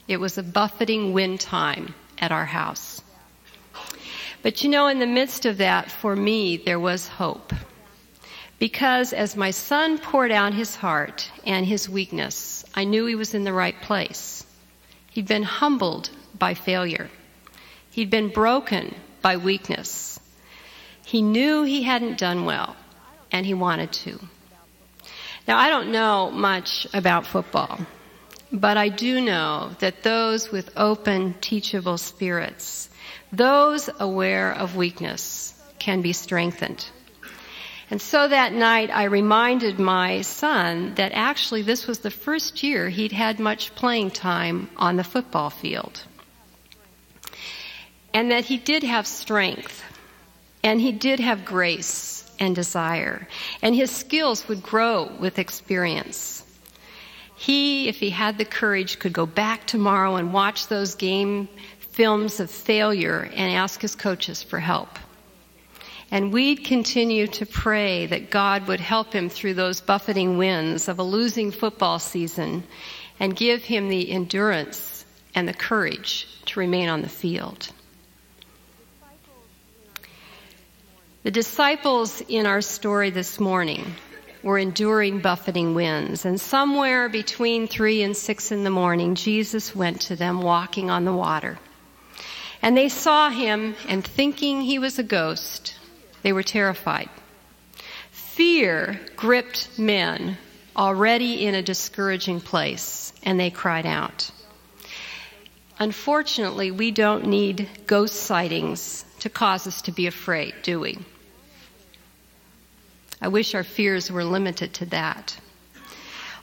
It 0.07 0.17
was 0.17 0.37
a 0.37 0.43
buffeting 0.43 1.13
wind 1.13 1.39
time 1.39 1.93
at 2.17 2.31
our 2.31 2.45
house. 2.45 3.01
But 4.41 4.63
you 4.63 4.69
know, 4.69 4.87
in 4.87 4.99
the 4.99 5.07
midst 5.07 5.45
of 5.45 5.57
that, 5.57 5.89
for 5.89 6.15
me, 6.15 6.57
there 6.57 6.79
was 6.79 7.07
hope. 7.07 7.53
Because 8.59 9.13
as 9.13 9.35
my 9.35 9.51
son 9.51 9.97
poured 9.97 10.31
out 10.31 10.53
his 10.53 10.75
heart 10.75 11.29
and 11.45 11.65
his 11.65 11.89
weakness, 11.89 12.63
I 12.75 12.83
knew 12.83 13.05
he 13.05 13.15
was 13.15 13.33
in 13.33 13.45
the 13.45 13.53
right 13.53 13.79
place. 13.81 14.45
He'd 15.11 15.27
been 15.27 15.43
humbled 15.43 16.09
by 16.37 16.53
failure. 16.53 17.09
He'd 17.91 18.09
been 18.09 18.29
broken 18.29 18.95
by 19.21 19.37
weakness. 19.37 20.19
He 21.05 21.21
knew 21.21 21.63
he 21.63 21.83
hadn't 21.83 22.17
done 22.17 22.45
well, 22.45 22.75
and 23.31 23.45
he 23.45 23.53
wanted 23.53 23.91
to. 23.93 24.19
Now, 25.47 25.57
I 25.57 25.69
don't 25.69 25.91
know 25.91 26.31
much 26.31 26.87
about 26.93 27.27
football, 27.27 27.79
but 28.53 28.77
I 28.77 28.89
do 28.89 29.19
know 29.19 29.71
that 29.79 30.03
those 30.03 30.51
with 30.51 30.69
open, 30.77 31.33
teachable 31.41 31.97
spirits, 31.97 32.87
those 33.31 33.89
aware 33.99 34.53
of 34.53 34.75
weakness, 34.75 35.55
can 35.79 36.01
be 36.01 36.13
strengthened. 36.13 36.85
And 37.89 38.01
so 38.01 38.27
that 38.27 38.53
night 38.53 38.89
I 38.91 39.05
reminded 39.05 39.79
my 39.79 40.21
son 40.21 40.93
that 40.95 41.11
actually 41.13 41.63
this 41.63 41.87
was 41.87 41.99
the 41.99 42.11
first 42.11 42.63
year 42.63 42.89
he'd 42.89 43.11
had 43.11 43.39
much 43.39 43.75
playing 43.75 44.11
time 44.11 44.69
on 44.77 44.95
the 44.95 45.03
football 45.03 45.49
field. 45.49 46.03
And 48.13 48.31
that 48.31 48.45
he 48.45 48.57
did 48.57 48.83
have 48.83 49.07
strength. 49.07 49.83
And 50.63 50.79
he 50.79 50.91
did 50.91 51.19
have 51.19 51.43
grace 51.43 52.31
and 52.39 52.55
desire. 52.55 53.27
And 53.61 53.75
his 53.75 53.91
skills 53.91 54.47
would 54.47 54.63
grow 54.63 55.11
with 55.19 55.39
experience. 55.39 56.42
He, 57.43 57.89
if 57.89 57.99
he 57.99 58.09
had 58.09 58.37
the 58.37 58.45
courage, 58.45 58.99
could 58.99 59.11
go 59.11 59.25
back 59.25 59.67
tomorrow 59.67 60.15
and 60.15 60.31
watch 60.31 60.67
those 60.67 60.95
game 60.95 61.49
films 61.77 62.39
of 62.39 62.49
failure 62.49 63.29
and 63.35 63.51
ask 63.53 63.81
his 63.81 63.95
coaches 63.95 64.41
for 64.41 64.61
help. 64.61 64.97
And 66.09 66.31
we'd 66.31 66.63
continue 66.63 67.27
to 67.27 67.45
pray 67.45 68.05
that 68.05 68.29
God 68.29 68.69
would 68.69 68.79
help 68.79 69.11
him 69.11 69.27
through 69.27 69.55
those 69.55 69.81
buffeting 69.81 70.37
winds 70.37 70.87
of 70.87 70.99
a 70.99 71.03
losing 71.03 71.51
football 71.51 71.99
season 71.99 72.63
and 73.19 73.35
give 73.35 73.61
him 73.61 73.89
the 73.89 74.09
endurance 74.09 75.03
and 75.35 75.45
the 75.45 75.53
courage 75.53 76.29
to 76.45 76.61
remain 76.61 76.87
on 76.87 77.01
the 77.01 77.09
field. 77.09 77.67
The 81.23 81.31
disciples 81.31 82.21
in 82.21 82.45
our 82.45 82.61
story 82.61 83.09
this 83.09 83.37
morning 83.37 83.95
were 84.43 84.57
enduring 84.57 85.19
buffeting 85.19 85.73
winds, 85.73 86.25
and 86.25 86.39
somewhere 86.39 87.07
between 87.07 87.65
three 87.67 88.03
and 88.03 88.15
six 88.15 88.51
in 88.51 88.63
the 88.63 88.69
morning, 88.69 89.15
Jesus 89.15 89.73
went 89.73 90.01
to 90.01 90.15
them 90.15 90.41
walking 90.41 90.89
on 90.89 91.05
the 91.05 91.13
water. 91.13 91.57
And 92.61 92.77
they 92.77 92.89
saw 92.89 93.29
him, 93.29 93.75
and 93.87 94.03
thinking 94.03 94.61
he 94.61 94.79
was 94.79 94.99
a 94.99 95.03
ghost, 95.03 95.75
they 96.21 96.33
were 96.33 96.43
terrified. 96.43 97.09
Fear 98.11 98.99
gripped 99.15 99.79
men 99.79 100.37
already 100.75 101.45
in 101.45 101.55
a 101.55 101.61
discouraging 101.61 102.41
place, 102.41 103.13
and 103.23 103.39
they 103.39 103.49
cried 103.49 103.85
out. 103.85 104.29
Unfortunately, 105.79 106.71
we 106.71 106.91
don't 106.91 107.27
need 107.27 107.69
ghost 107.87 108.15
sightings 108.15 109.05
to 109.19 109.29
cause 109.29 109.67
us 109.67 109.81
to 109.83 109.91
be 109.91 110.07
afraid, 110.07 110.53
do 110.63 110.79
we? 110.79 110.97
I 113.23 113.29
wish 113.29 113.55
our 113.55 113.63
fears 113.63 114.11
were 114.11 114.25
limited 114.25 114.73
to 114.73 114.85
that. 114.87 115.37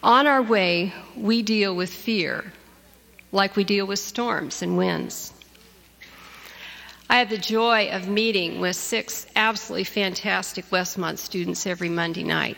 On 0.02 0.26
our 0.26 0.40
way, 0.40 0.94
we 1.14 1.42
deal 1.42 1.76
with 1.76 1.92
fear 1.92 2.54
like 3.32 3.54
we 3.54 3.64
deal 3.64 3.87
with 3.87 3.99
storms 3.99 4.62
and 4.62 4.78
winds. 4.78 5.34
I 7.10 7.18
have 7.18 7.28
the 7.28 7.37
joy 7.37 7.90
of 7.90 8.08
meeting 8.08 8.60
with 8.60 8.76
six 8.76 9.26
absolutely 9.37 9.84
fantastic 9.84 10.70
Westmont 10.70 11.18
students 11.18 11.66
every 11.66 11.90
Monday 11.90 12.25
night. 12.25 12.56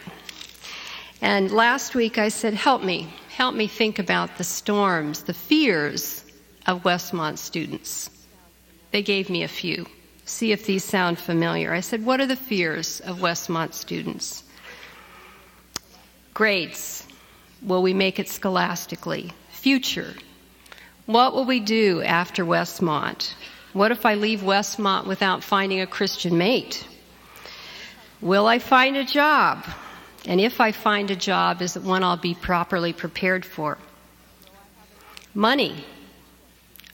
And 1.20 1.50
last 1.50 1.96
week 1.96 2.16
I 2.16 2.28
said, 2.28 2.54
Help 2.54 2.84
me, 2.84 3.12
help 3.28 3.56
me 3.56 3.66
think 3.66 3.98
about 3.98 4.38
the 4.38 4.44
storms, 4.44 5.24
the 5.24 5.34
fears 5.34 6.24
of 6.68 6.84
Westmont 6.84 7.38
students. 7.38 8.08
They 8.92 9.02
gave 9.02 9.28
me 9.28 9.42
a 9.42 9.48
few. 9.48 9.84
See 10.24 10.52
if 10.52 10.66
these 10.66 10.84
sound 10.84 11.18
familiar. 11.18 11.72
I 11.72 11.80
said, 11.80 12.04
What 12.04 12.20
are 12.20 12.26
the 12.26 12.36
fears 12.36 13.00
of 13.00 13.18
Westmont 13.18 13.74
students? 13.74 14.44
Grades. 16.34 17.06
Will 17.62 17.82
we 17.82 17.94
make 17.94 18.18
it 18.18 18.28
scholastically? 18.28 19.32
Future. 19.50 20.14
What 21.06 21.34
will 21.34 21.44
we 21.44 21.60
do 21.60 22.02
after 22.02 22.44
Westmont? 22.44 23.34
What 23.72 23.90
if 23.90 24.04
I 24.06 24.14
leave 24.14 24.40
Westmont 24.40 25.06
without 25.06 25.44
finding 25.44 25.80
a 25.80 25.86
Christian 25.86 26.38
mate? 26.38 26.86
Will 28.20 28.46
I 28.46 28.58
find 28.58 28.96
a 28.96 29.04
job? 29.04 29.64
And 30.26 30.40
if 30.40 30.60
I 30.60 30.72
find 30.72 31.10
a 31.10 31.16
job, 31.16 31.60
is 31.60 31.76
it 31.76 31.82
one 31.82 32.04
I'll 32.04 32.16
be 32.16 32.34
properly 32.34 32.92
prepared 32.92 33.44
for? 33.44 33.78
Money. 35.34 35.84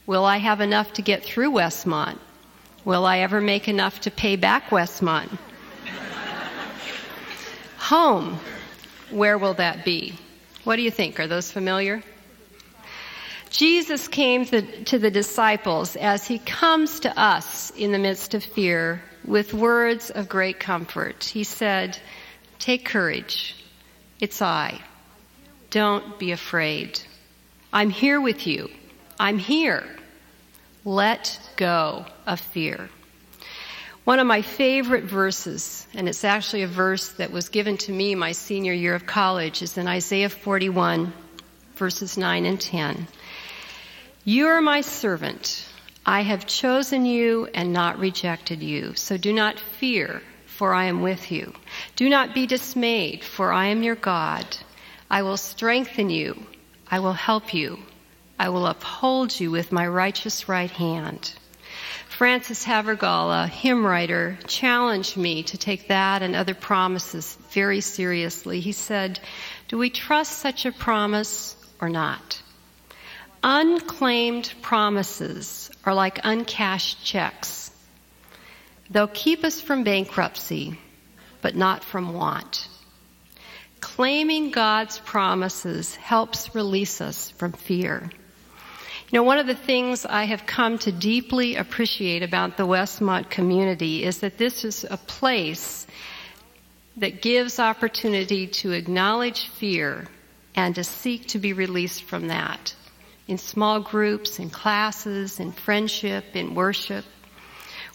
Will 0.07 0.25
I 0.25 0.39
have 0.39 0.61
enough 0.61 0.95
to 0.95 1.03
get 1.03 1.23
through 1.23 1.53
Westmont? 1.53 2.19
Will 2.89 3.05
I 3.05 3.19
ever 3.19 3.43
make 3.43 3.69
enough 3.69 4.01
to 4.01 4.11
pay 4.11 4.37
back 4.37 4.71
Westmont? 4.71 5.29
Home. 7.77 8.41
Where 9.11 9.37
will 9.37 9.53
that 9.53 9.85
be? 9.85 10.15
What 10.65 10.77
do 10.77 10.81
you 10.83 10.91
think? 10.91 11.21
Are 11.21 11.27
those 11.27 11.53
familiar? 11.53 12.03
Jesus 13.51 14.09
came 14.09 14.47
to, 14.47 14.99
the 14.99 15.11
disciples 15.11 15.97
as 15.97 16.27
he 16.27 16.39
comes 16.39 17.01
to 17.01 17.21
us 17.21 17.69
in 17.77 17.93
the 17.93 17.99
midst 17.99 18.33
of 18.33 18.43
fear 18.43 19.03
with 19.23 19.53
words 19.53 20.09
of 20.09 20.27
great 20.27 20.59
comfort. 20.59 21.25
He 21.25 21.45
said, 21.45 21.99
Take 22.59 22.87
courage. 22.87 23.55
It's 24.19 24.41
I. 24.41 24.81
Don't 25.69 26.19
be 26.19 26.33
afraid. 26.33 26.99
I'm 27.71 27.91
here 27.91 28.19
with 28.19 28.47
you. 28.47 28.71
I'm 29.21 29.37
here. 29.37 29.85
Let 30.87 31.39
go 31.59 32.07
of 32.27 32.41
fear. 32.41 32.89
One 34.05 34.21
of 34.21 34.27
my 34.27 34.41
favorite 34.41 35.05
verses, 35.05 35.87
and 35.93 36.09
it's 36.09 36.25
actually 36.25 36.63
a 36.63 36.67
verse 36.67 37.11
that 37.15 37.31
was 37.31 37.51
given 37.51 37.77
to 37.79 37.93
me 37.93 38.15
my 38.15 38.33
senior 38.33 38.73
year 38.73 38.95
of 38.95 39.05
college, 39.05 39.61
is 39.61 39.77
in 39.77 39.87
Isaiah 39.87 40.31
41, 40.31 41.13
verses 41.75 42.17
9 42.17 42.47
and 42.47 42.59
10. 42.59 43.07
You 44.25 44.47
are 44.47 44.63
my 44.63 44.81
servant. 44.81 45.69
I 46.07 46.23
have 46.23 46.47
chosen 46.47 47.05
you 47.05 47.51
and 47.53 47.75
not 47.75 47.99
rejected 47.99 48.63
you. 48.63 48.95
So 48.95 49.19
do 49.19 49.33
not 49.35 49.59
fear, 49.59 50.23
for 50.47 50.73
I 50.73 50.85
am 50.87 51.03
with 51.03 51.31
you. 51.31 51.53
Do 51.97 52.09
not 52.09 52.33
be 52.33 52.47
dismayed, 52.47 53.23
for 53.23 53.53
I 53.53 53.67
am 53.67 53.83
your 53.83 53.95
God. 53.95 54.47
I 55.11 55.23
will 55.23 55.37
strengthen 55.37 56.09
you. 56.09 56.47
I 56.91 57.01
will 57.01 57.13
help 57.13 57.53
you. 57.53 57.79
I 58.39 58.49
will 58.49 58.67
uphold 58.67 59.39
you 59.39 59.51
with 59.51 59.73
my 59.73 59.87
righteous 59.87 60.49
right 60.49 60.71
hand. 60.71 61.35
Frances 62.19 62.65
Havergal, 62.65 63.31
a 63.31 63.47
hymn 63.47 63.87
writer, 63.87 64.37
challenged 64.49 65.17
me 65.17 65.45
to 65.45 65.57
take 65.57 65.87
that 65.87 66.21
and 66.21 66.35
other 66.35 66.53
promises 66.53 67.39
very 67.51 67.81
seriously. 67.81 68.59
He 68.59 68.73
said, 68.73 69.21
Do 69.69 69.79
we 69.79 69.89
trust 69.89 70.41
such 70.41 70.67
a 70.67 70.73
promise 70.73 71.55
or 71.81 71.89
not? 71.89 72.43
Unclaimed 73.45 74.53
promises 74.63 75.71
are 75.85 75.95
like 75.95 76.19
uncashed 76.25 77.05
checks. 77.05 77.71
They'll 78.91 79.07
keep 79.07 79.45
us 79.45 79.61
from 79.61 79.85
bankruptcy, 79.85 80.77
but 81.41 81.55
not 81.55 81.85
from 81.85 82.15
want. 82.15 82.67
Claiming 83.79 84.51
God's 84.51 84.99
promises 84.99 85.95
helps 85.95 86.53
release 86.53 87.01
us 87.01 87.31
from 87.31 87.53
fear. 87.53 88.11
You 89.11 89.19
know, 89.19 89.23
one 89.23 89.39
of 89.39 89.47
the 89.47 89.55
things 89.55 90.05
I 90.05 90.25
have 90.25 90.45
come 90.45 90.77
to 90.81 90.93
deeply 90.93 91.57
appreciate 91.57 92.23
about 92.23 92.59
the 92.59 92.67
Westmont 92.67 93.31
community 93.31 94.05
is 94.05 94.19
that 94.19 94.37
this 94.37 94.67
is 94.67 94.85
a 94.91 94.99
place 94.99 95.87
that 96.99 97.23
gives 97.23 97.59
opportunity 97.59 98.49
to 98.49 98.73
acknowledge 98.73 99.49
fear 99.49 100.09
and 100.55 100.75
to 100.75 100.85
seek 100.85 101.29
to 101.29 101.39
be 101.39 101.55
released 101.55 102.03
from 102.03 102.29
that 102.29 102.75
in 103.29 103.39
small 103.39 103.81
groups, 103.81 104.39
in 104.39 104.51
classes, 104.51 105.41
in 105.41 105.53
friendship, 105.53 106.25
in 106.35 106.55
worship. 106.55 107.07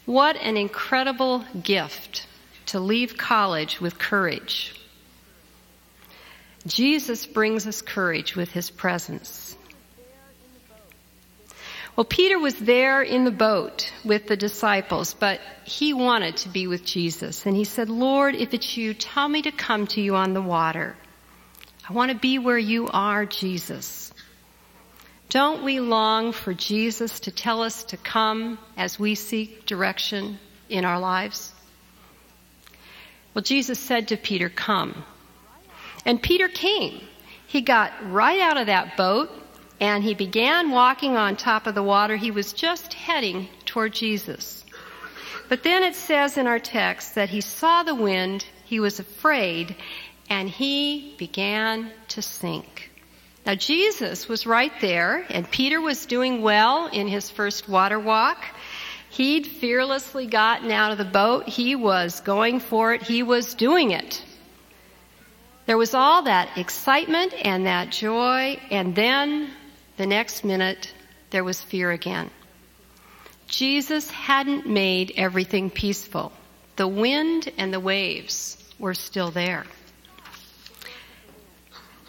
What 0.05 0.35
an 0.37 0.57
incredible 0.57 1.45
gift 1.61 2.25
to 2.67 2.79
leave 2.79 3.17
college 3.17 3.79
with 3.79 3.99
courage. 3.99 4.81
Jesus 6.65 7.27
brings 7.27 7.67
us 7.67 7.83
courage 7.83 8.35
with 8.35 8.51
his 8.51 8.71
presence. 8.71 9.55
Well, 11.95 12.05
Peter 12.05 12.39
was 12.39 12.55
there 12.55 13.03
in 13.03 13.23
the 13.23 13.31
boat 13.31 13.91
with 14.03 14.25
the 14.25 14.35
disciples, 14.35 15.13
but 15.13 15.39
he 15.63 15.93
wanted 15.93 16.37
to 16.37 16.49
be 16.49 16.65
with 16.65 16.83
Jesus. 16.83 17.45
And 17.45 17.55
he 17.55 17.65
said, 17.65 17.87
Lord, 17.87 18.33
if 18.33 18.53
it's 18.55 18.75
you, 18.75 18.95
tell 18.95 19.29
me 19.29 19.43
to 19.43 19.51
come 19.51 19.85
to 19.87 20.01
you 20.01 20.15
on 20.15 20.33
the 20.33 20.41
water. 20.41 20.95
I 21.87 21.93
want 21.93 22.11
to 22.11 22.17
be 22.17 22.39
where 22.39 22.57
you 22.57 22.87
are, 22.87 23.27
Jesus. 23.27 24.11
Don't 25.29 25.63
we 25.63 25.79
long 25.79 26.31
for 26.31 26.53
Jesus 26.53 27.19
to 27.21 27.31
tell 27.31 27.61
us 27.61 27.83
to 27.85 27.97
come 27.97 28.57
as 28.75 28.97
we 28.97 29.13
seek 29.13 29.67
direction 29.67 30.39
in 30.69 30.85
our 30.85 30.99
lives? 30.99 31.53
Well, 33.35 33.43
Jesus 33.43 33.79
said 33.79 34.07
to 34.07 34.17
Peter, 34.17 34.49
Come. 34.49 35.03
And 36.05 36.21
Peter 36.21 36.47
came. 36.47 37.01
He 37.45 37.61
got 37.61 37.91
right 38.11 38.39
out 38.39 38.57
of 38.57 38.65
that 38.65 38.97
boat 38.97 39.29
and 39.79 40.03
he 40.03 40.13
began 40.13 40.71
walking 40.71 41.17
on 41.17 41.35
top 41.35 41.67
of 41.67 41.75
the 41.75 41.83
water. 41.83 42.15
He 42.15 42.31
was 42.31 42.53
just 42.53 42.93
heading 42.93 43.49
toward 43.65 43.93
Jesus. 43.93 44.63
But 45.49 45.63
then 45.63 45.83
it 45.83 45.95
says 45.95 46.37
in 46.37 46.47
our 46.47 46.59
text 46.59 47.15
that 47.15 47.29
he 47.29 47.41
saw 47.41 47.83
the 47.83 47.95
wind, 47.95 48.45
he 48.65 48.79
was 48.79 48.99
afraid, 48.99 49.75
and 50.29 50.49
he 50.49 51.15
began 51.17 51.91
to 52.09 52.21
sink. 52.21 52.91
Now, 53.45 53.55
Jesus 53.55 54.29
was 54.29 54.47
right 54.47 54.71
there, 54.79 55.25
and 55.29 55.49
Peter 55.51 55.81
was 55.81 56.05
doing 56.05 56.41
well 56.41 56.87
in 56.87 57.07
his 57.07 57.29
first 57.29 57.67
water 57.67 57.99
walk. 57.99 58.43
He'd 59.09 59.45
fearlessly 59.45 60.27
gotten 60.27 60.71
out 60.71 60.93
of 60.93 60.97
the 60.97 61.05
boat. 61.05 61.47
He 61.47 61.75
was 61.75 62.21
going 62.21 62.61
for 62.61 62.93
it. 62.93 63.03
He 63.03 63.21
was 63.21 63.53
doing 63.53 63.91
it. 63.91 64.23
There 65.65 65.77
was 65.77 65.93
all 65.93 66.23
that 66.23 66.57
excitement 66.57 67.33
and 67.45 67.65
that 67.65 67.89
joy, 67.89 68.59
and 68.71 68.95
then 68.95 69.51
the 69.97 70.05
next 70.05 70.43
minute, 70.43 70.93
there 71.29 71.43
was 71.43 71.61
fear 71.61 71.91
again. 71.91 72.29
Jesus 73.47 74.09
hadn't 74.09 74.67
made 74.67 75.13
everything 75.15 75.69
peaceful. 75.69 76.31
The 76.75 76.87
wind 76.87 77.51
and 77.57 77.73
the 77.73 77.79
waves 77.79 78.57
were 78.79 78.93
still 78.93 79.29
there. 79.29 79.65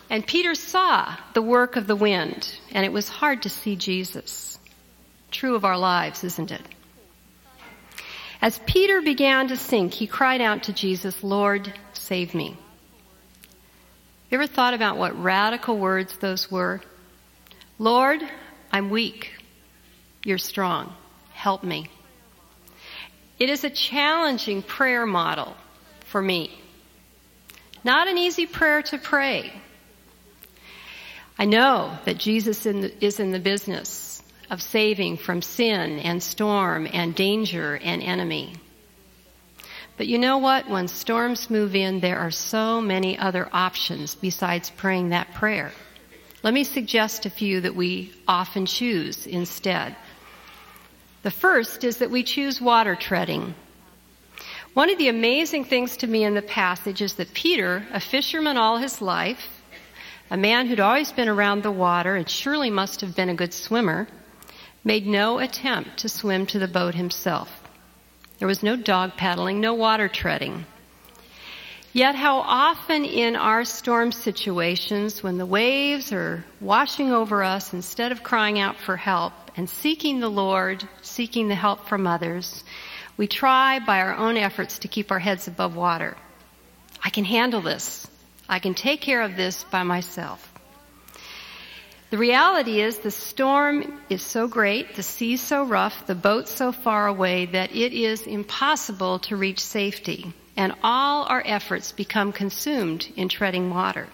And 0.08 0.26
Peter 0.26 0.54
saw 0.54 1.16
the 1.34 1.42
work 1.42 1.76
of 1.76 1.86
the 1.86 1.96
wind, 1.96 2.58
and 2.72 2.84
it 2.84 2.92
was 2.92 3.08
hard 3.08 3.42
to 3.42 3.50
see 3.50 3.76
Jesus. 3.76 4.58
True 5.30 5.54
of 5.54 5.64
our 5.64 5.78
lives, 5.78 6.24
isn't 6.24 6.52
it? 6.52 6.62
As 8.40 8.58
Peter 8.66 9.00
began 9.00 9.48
to 9.48 9.56
sink, 9.56 9.94
he 9.94 10.06
cried 10.06 10.40
out 10.40 10.64
to 10.64 10.72
Jesus, 10.72 11.24
Lord, 11.24 11.72
save 11.94 12.34
me. 12.34 12.56
You 14.30 14.38
ever 14.38 14.46
thought 14.46 14.74
about 14.74 14.98
what 14.98 15.20
radical 15.20 15.78
words 15.78 16.16
those 16.18 16.50
were? 16.50 16.80
Lord, 17.78 18.22
I'm 18.70 18.90
weak. 18.90 19.32
You're 20.24 20.38
strong. 20.38 20.94
Help 21.32 21.64
me. 21.64 21.88
It 23.38 23.50
is 23.50 23.64
a 23.64 23.70
challenging 23.70 24.62
prayer 24.62 25.06
model 25.06 25.56
for 26.06 26.22
me. 26.22 26.56
Not 27.82 28.06
an 28.06 28.16
easy 28.16 28.46
prayer 28.46 28.82
to 28.82 28.98
pray. 28.98 29.52
I 31.36 31.46
know 31.46 31.98
that 32.04 32.18
Jesus 32.18 32.64
is 32.64 33.18
in 33.20 33.32
the 33.32 33.40
business 33.40 34.22
of 34.50 34.62
saving 34.62 35.16
from 35.16 35.42
sin 35.42 35.98
and 35.98 36.22
storm 36.22 36.86
and 36.92 37.14
danger 37.14 37.76
and 37.76 38.02
enemy. 38.02 38.54
But 39.96 40.06
you 40.06 40.18
know 40.18 40.38
what? 40.38 40.68
When 40.68 40.86
storms 40.86 41.50
move 41.50 41.74
in, 41.74 41.98
there 42.00 42.18
are 42.18 42.30
so 42.30 42.80
many 42.80 43.18
other 43.18 43.48
options 43.52 44.14
besides 44.14 44.70
praying 44.70 45.08
that 45.08 45.34
prayer. 45.34 45.72
Let 46.44 46.52
me 46.52 46.64
suggest 46.64 47.24
a 47.24 47.30
few 47.30 47.62
that 47.62 47.74
we 47.74 48.12
often 48.28 48.66
choose 48.66 49.26
instead. 49.26 49.96
The 51.22 51.30
first 51.30 51.84
is 51.84 51.96
that 51.96 52.10
we 52.10 52.22
choose 52.22 52.60
water 52.60 52.94
treading. 52.94 53.54
One 54.74 54.90
of 54.90 54.98
the 54.98 55.08
amazing 55.08 55.64
things 55.64 55.96
to 55.96 56.06
me 56.06 56.22
in 56.22 56.34
the 56.34 56.42
passage 56.42 57.00
is 57.00 57.14
that 57.14 57.32
Peter, 57.32 57.86
a 57.94 57.98
fisherman 57.98 58.58
all 58.58 58.76
his 58.76 59.00
life, 59.00 59.62
a 60.30 60.36
man 60.36 60.66
who'd 60.66 60.80
always 60.80 61.12
been 61.12 61.30
around 61.30 61.62
the 61.62 61.70
water 61.70 62.14
and 62.14 62.28
surely 62.28 62.68
must 62.68 63.00
have 63.00 63.16
been 63.16 63.30
a 63.30 63.34
good 63.34 63.54
swimmer, 63.54 64.06
made 64.84 65.06
no 65.06 65.38
attempt 65.38 65.96
to 66.00 66.10
swim 66.10 66.44
to 66.44 66.58
the 66.58 66.68
boat 66.68 66.94
himself. 66.94 67.62
There 68.38 68.48
was 68.48 68.62
no 68.62 68.76
dog 68.76 69.16
paddling, 69.16 69.62
no 69.62 69.72
water 69.72 70.08
treading. 70.08 70.66
Yet, 71.94 72.16
how 72.16 72.38
often 72.38 73.04
in 73.04 73.36
our 73.36 73.64
storm 73.64 74.10
situations, 74.10 75.22
when 75.22 75.38
the 75.38 75.46
waves 75.46 76.12
are 76.12 76.44
washing 76.60 77.12
over 77.12 77.44
us, 77.44 77.72
instead 77.72 78.10
of 78.10 78.24
crying 78.24 78.58
out 78.58 78.76
for 78.76 78.96
help 78.96 79.32
and 79.56 79.70
seeking 79.70 80.18
the 80.18 80.28
Lord, 80.28 80.88
seeking 81.02 81.46
the 81.46 81.54
help 81.54 81.86
from 81.86 82.08
others, 82.08 82.64
we 83.16 83.28
try 83.28 83.78
by 83.78 84.00
our 84.00 84.16
own 84.16 84.36
efforts 84.36 84.80
to 84.80 84.88
keep 84.88 85.12
our 85.12 85.20
heads 85.20 85.46
above 85.46 85.76
water. 85.76 86.16
I 87.00 87.10
can 87.10 87.24
handle 87.24 87.60
this. 87.60 88.08
I 88.48 88.58
can 88.58 88.74
take 88.74 89.00
care 89.00 89.22
of 89.22 89.36
this 89.36 89.62
by 89.62 89.84
myself. 89.84 90.53
The 92.10 92.18
reality 92.18 92.80
is 92.80 92.98
the 92.98 93.10
storm 93.10 94.00
is 94.08 94.22
so 94.22 94.46
great, 94.46 94.94
the 94.94 95.02
sea 95.02 95.36
so 95.36 95.64
rough, 95.64 96.06
the 96.06 96.14
boat 96.14 96.48
so 96.48 96.70
far 96.70 97.06
away 97.06 97.46
that 97.46 97.74
it 97.74 97.92
is 97.92 98.26
impossible 98.26 99.18
to 99.20 99.36
reach 99.36 99.60
safety, 99.60 100.32
and 100.56 100.74
all 100.82 101.24
our 101.24 101.42
efforts 101.44 101.92
become 101.92 102.32
consumed 102.32 103.08
in 103.16 103.28
treading 103.28 103.70
water. 103.70 104.06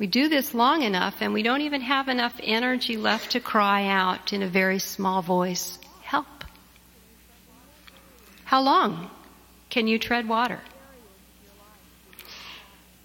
We 0.00 0.06
do 0.06 0.28
this 0.28 0.54
long 0.54 0.82
enough 0.82 1.20
and 1.20 1.34
we 1.34 1.42
don't 1.42 1.60
even 1.60 1.82
have 1.82 2.08
enough 2.08 2.40
energy 2.42 2.96
left 2.96 3.32
to 3.32 3.40
cry 3.40 3.86
out 3.86 4.32
in 4.32 4.42
a 4.42 4.48
very 4.48 4.78
small 4.78 5.20
voice, 5.20 5.78
help. 6.00 6.26
How 8.44 8.62
long 8.62 9.10
can 9.68 9.86
you 9.86 9.98
tread 9.98 10.26
water? 10.26 10.58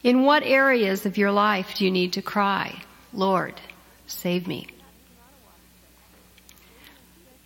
In 0.03 0.23
what 0.23 0.43
areas 0.43 1.05
of 1.05 1.17
your 1.17 1.31
life 1.31 1.75
do 1.75 1.83
you 1.83 1.91
need 1.91 2.13
to 2.13 2.21
cry, 2.21 2.81
Lord, 3.15 3.60
save 4.08 4.45
me? 4.47 4.67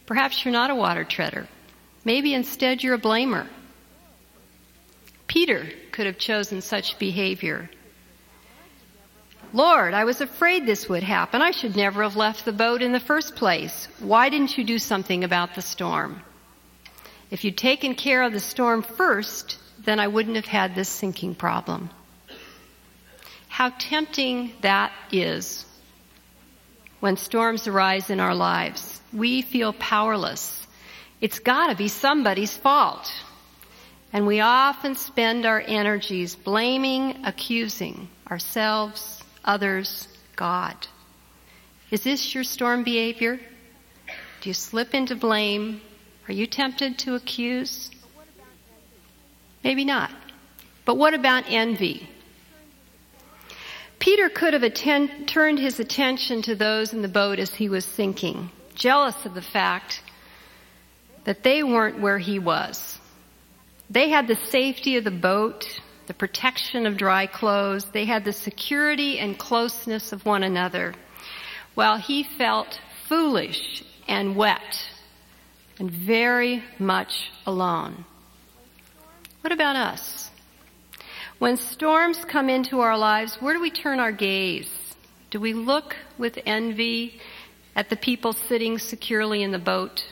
Perhaps 0.05 0.43
you're 0.43 0.51
not 0.51 0.71
a 0.71 0.75
water 0.75 1.03
treader. 1.03 1.47
Maybe 2.03 2.33
instead 2.33 2.81
you're 2.81 2.95
a 2.95 2.99
blamer. 2.99 3.47
Peter 5.27 5.69
could 5.91 6.07
have 6.07 6.17
chosen 6.17 6.61
such 6.61 6.97
behavior. 6.97 7.69
Lord, 9.53 9.93
I 9.93 10.05
was 10.05 10.21
afraid 10.21 10.65
this 10.65 10.89
would 10.89 11.03
happen. 11.03 11.41
I 11.41 11.51
should 11.51 11.75
never 11.75 12.01
have 12.01 12.15
left 12.15 12.45
the 12.45 12.51
boat 12.51 12.81
in 12.81 12.91
the 12.91 12.99
first 12.99 13.35
place. 13.35 13.87
Why 13.99 14.29
didn't 14.29 14.57
you 14.57 14.63
do 14.63 14.79
something 14.79 15.23
about 15.23 15.53
the 15.53 15.61
storm? 15.61 16.21
If 17.29 17.43
you'd 17.43 17.57
taken 17.57 17.93
care 17.93 18.23
of 18.23 18.33
the 18.33 18.39
storm 18.39 18.81
first, 18.81 19.59
then 19.85 19.99
I 19.99 20.07
wouldn't 20.07 20.35
have 20.35 20.45
had 20.45 20.73
this 20.73 20.89
sinking 20.89 21.35
problem. 21.35 21.91
How 23.59 23.71
tempting 23.71 24.53
that 24.61 24.93
is 25.11 25.65
when 27.01 27.17
storms 27.17 27.67
arise 27.67 28.09
in 28.09 28.21
our 28.21 28.33
lives. 28.33 29.01
We 29.11 29.41
feel 29.41 29.73
powerless. 29.73 30.65
It's 31.19 31.39
got 31.39 31.67
to 31.67 31.75
be 31.75 31.89
somebody's 31.89 32.55
fault. 32.55 33.11
And 34.13 34.25
we 34.25 34.39
often 34.39 34.95
spend 34.95 35.45
our 35.45 35.59
energies 35.59 36.35
blaming, 36.35 37.25
accusing 37.25 38.07
ourselves, 38.31 39.21
others, 39.43 40.07
God. 40.37 40.77
Is 41.91 42.01
this 42.01 42.33
your 42.33 42.45
storm 42.45 42.85
behavior? 42.85 43.41
Do 44.39 44.49
you 44.49 44.53
slip 44.53 44.93
into 44.93 45.17
blame? 45.17 45.81
Are 46.29 46.33
you 46.33 46.47
tempted 46.47 46.97
to 46.99 47.15
accuse? 47.15 47.91
Maybe 49.65 49.83
not. 49.83 50.11
But 50.85 50.95
what 50.95 51.13
about 51.13 51.43
envy? 51.49 52.07
Peter 53.99 54.29
could 54.29 54.53
have 54.53 54.73
turned 54.73 55.59
his 55.59 55.79
attention 55.79 56.41
to 56.41 56.55
those 56.55 56.93
in 56.93 57.01
the 57.01 57.07
boat 57.07 57.37
as 57.37 57.53
he 57.53 57.67
was 57.67 57.85
sinking, 57.85 58.49
jealous 58.73 59.25
of 59.25 59.33
the 59.33 59.41
fact 59.41 60.01
that 61.25 61.43
they 61.43 61.63
weren't 61.63 61.99
where 61.99 62.17
he 62.17 62.39
was. 62.39 62.97
They 63.89 64.09
had 64.09 64.27
the 64.27 64.35
safety 64.35 64.95
of 64.95 65.03
the 65.03 65.11
boat, 65.11 65.81
the 66.07 66.13
protection 66.13 66.85
of 66.85 66.97
dry 66.97 67.27
clothes, 67.27 67.85
they 67.91 68.05
had 68.05 68.23
the 68.23 68.33
security 68.33 69.19
and 69.19 69.37
closeness 69.37 70.13
of 70.13 70.25
one 70.25 70.43
another, 70.43 70.95
while 71.75 71.97
he 71.97 72.23
felt 72.23 72.79
foolish 73.07 73.83
and 74.07 74.35
wet 74.35 74.85
and 75.77 75.91
very 75.91 76.63
much 76.77 77.31
alone. 77.45 78.05
What 79.41 79.51
about 79.51 79.75
us? 79.75 80.18
When 81.39 81.55
storms 81.55 82.25
come 82.25 82.49
into 82.49 82.81
our 82.81 82.97
lives, 82.97 83.37
where 83.39 83.53
do 83.53 83.61
we 83.61 83.71
turn 83.71 84.01
our 84.01 84.11
gaze? 84.11 84.69
Do 85.31 85.39
we 85.39 85.53
look 85.53 85.95
with 86.17 86.37
envy 86.45 87.21
at 87.77 87.89
the 87.89 87.95
people 87.95 88.33
sitting 88.33 88.77
securely 88.77 89.41
in 89.41 89.53
the 89.53 89.59
boat? 89.59 90.03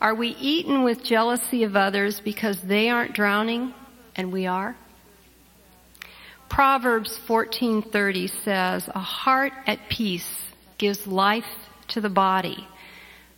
Are 0.00 0.14
we 0.14 0.28
eaten 0.40 0.82
with 0.82 1.04
jealousy 1.04 1.62
of 1.62 1.76
others 1.76 2.20
because 2.20 2.62
they 2.62 2.88
aren't 2.88 3.12
drowning 3.12 3.74
and 4.16 4.32
we 4.32 4.46
are? 4.46 4.76
Proverbs 6.48 7.18
14:30 7.26 8.28
says, 8.28 8.88
"A 8.94 8.98
heart 8.98 9.52
at 9.66 9.90
peace 9.90 10.52
gives 10.78 11.06
life 11.06 11.68
to 11.88 12.00
the 12.00 12.08
body, 12.08 12.66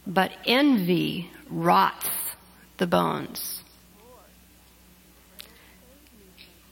but 0.07 0.31
envy 0.47 1.33
rots 1.49 2.11
the 2.77 2.87
bones." 2.87 3.60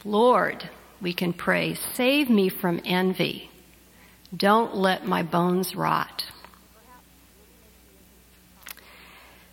Lord, 0.09 0.71
we 1.03 1.13
can 1.13 1.35
pray, 1.35 1.75
save 1.75 2.31
me 2.31 2.49
from 2.49 2.81
envy. 2.87 3.51
Don't 4.35 4.75
let 4.75 5.07
my 5.07 5.23
bones 5.23 5.77
rot. 5.77 6.25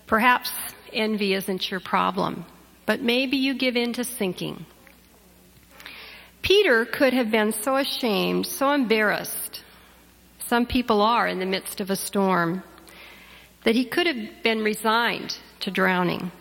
Perhaps 0.07 0.51
envy 0.93 1.33
isn't 1.33 1.69
your 1.69 1.81
problem, 1.81 2.45
but 2.85 3.01
maybe 3.01 3.35
you 3.35 3.53
give 3.53 3.75
in 3.75 3.91
to 3.93 4.05
sinking. 4.05 4.65
Peter 6.41 6.85
could 6.85 7.11
have 7.11 7.29
been 7.29 7.51
so 7.51 7.75
ashamed, 7.75 8.47
so 8.47 8.71
embarrassed. 8.71 9.61
Some 10.47 10.65
people 10.65 11.01
are 11.01 11.27
in 11.27 11.39
the 11.39 11.45
midst 11.45 11.81
of 11.81 11.89
a 11.89 11.97
storm 11.97 12.63
that 13.65 13.75
he 13.75 13.83
could 13.83 14.07
have 14.07 14.41
been 14.41 14.63
resigned 14.63 15.37
to 15.59 15.69
drowning. 15.69 16.31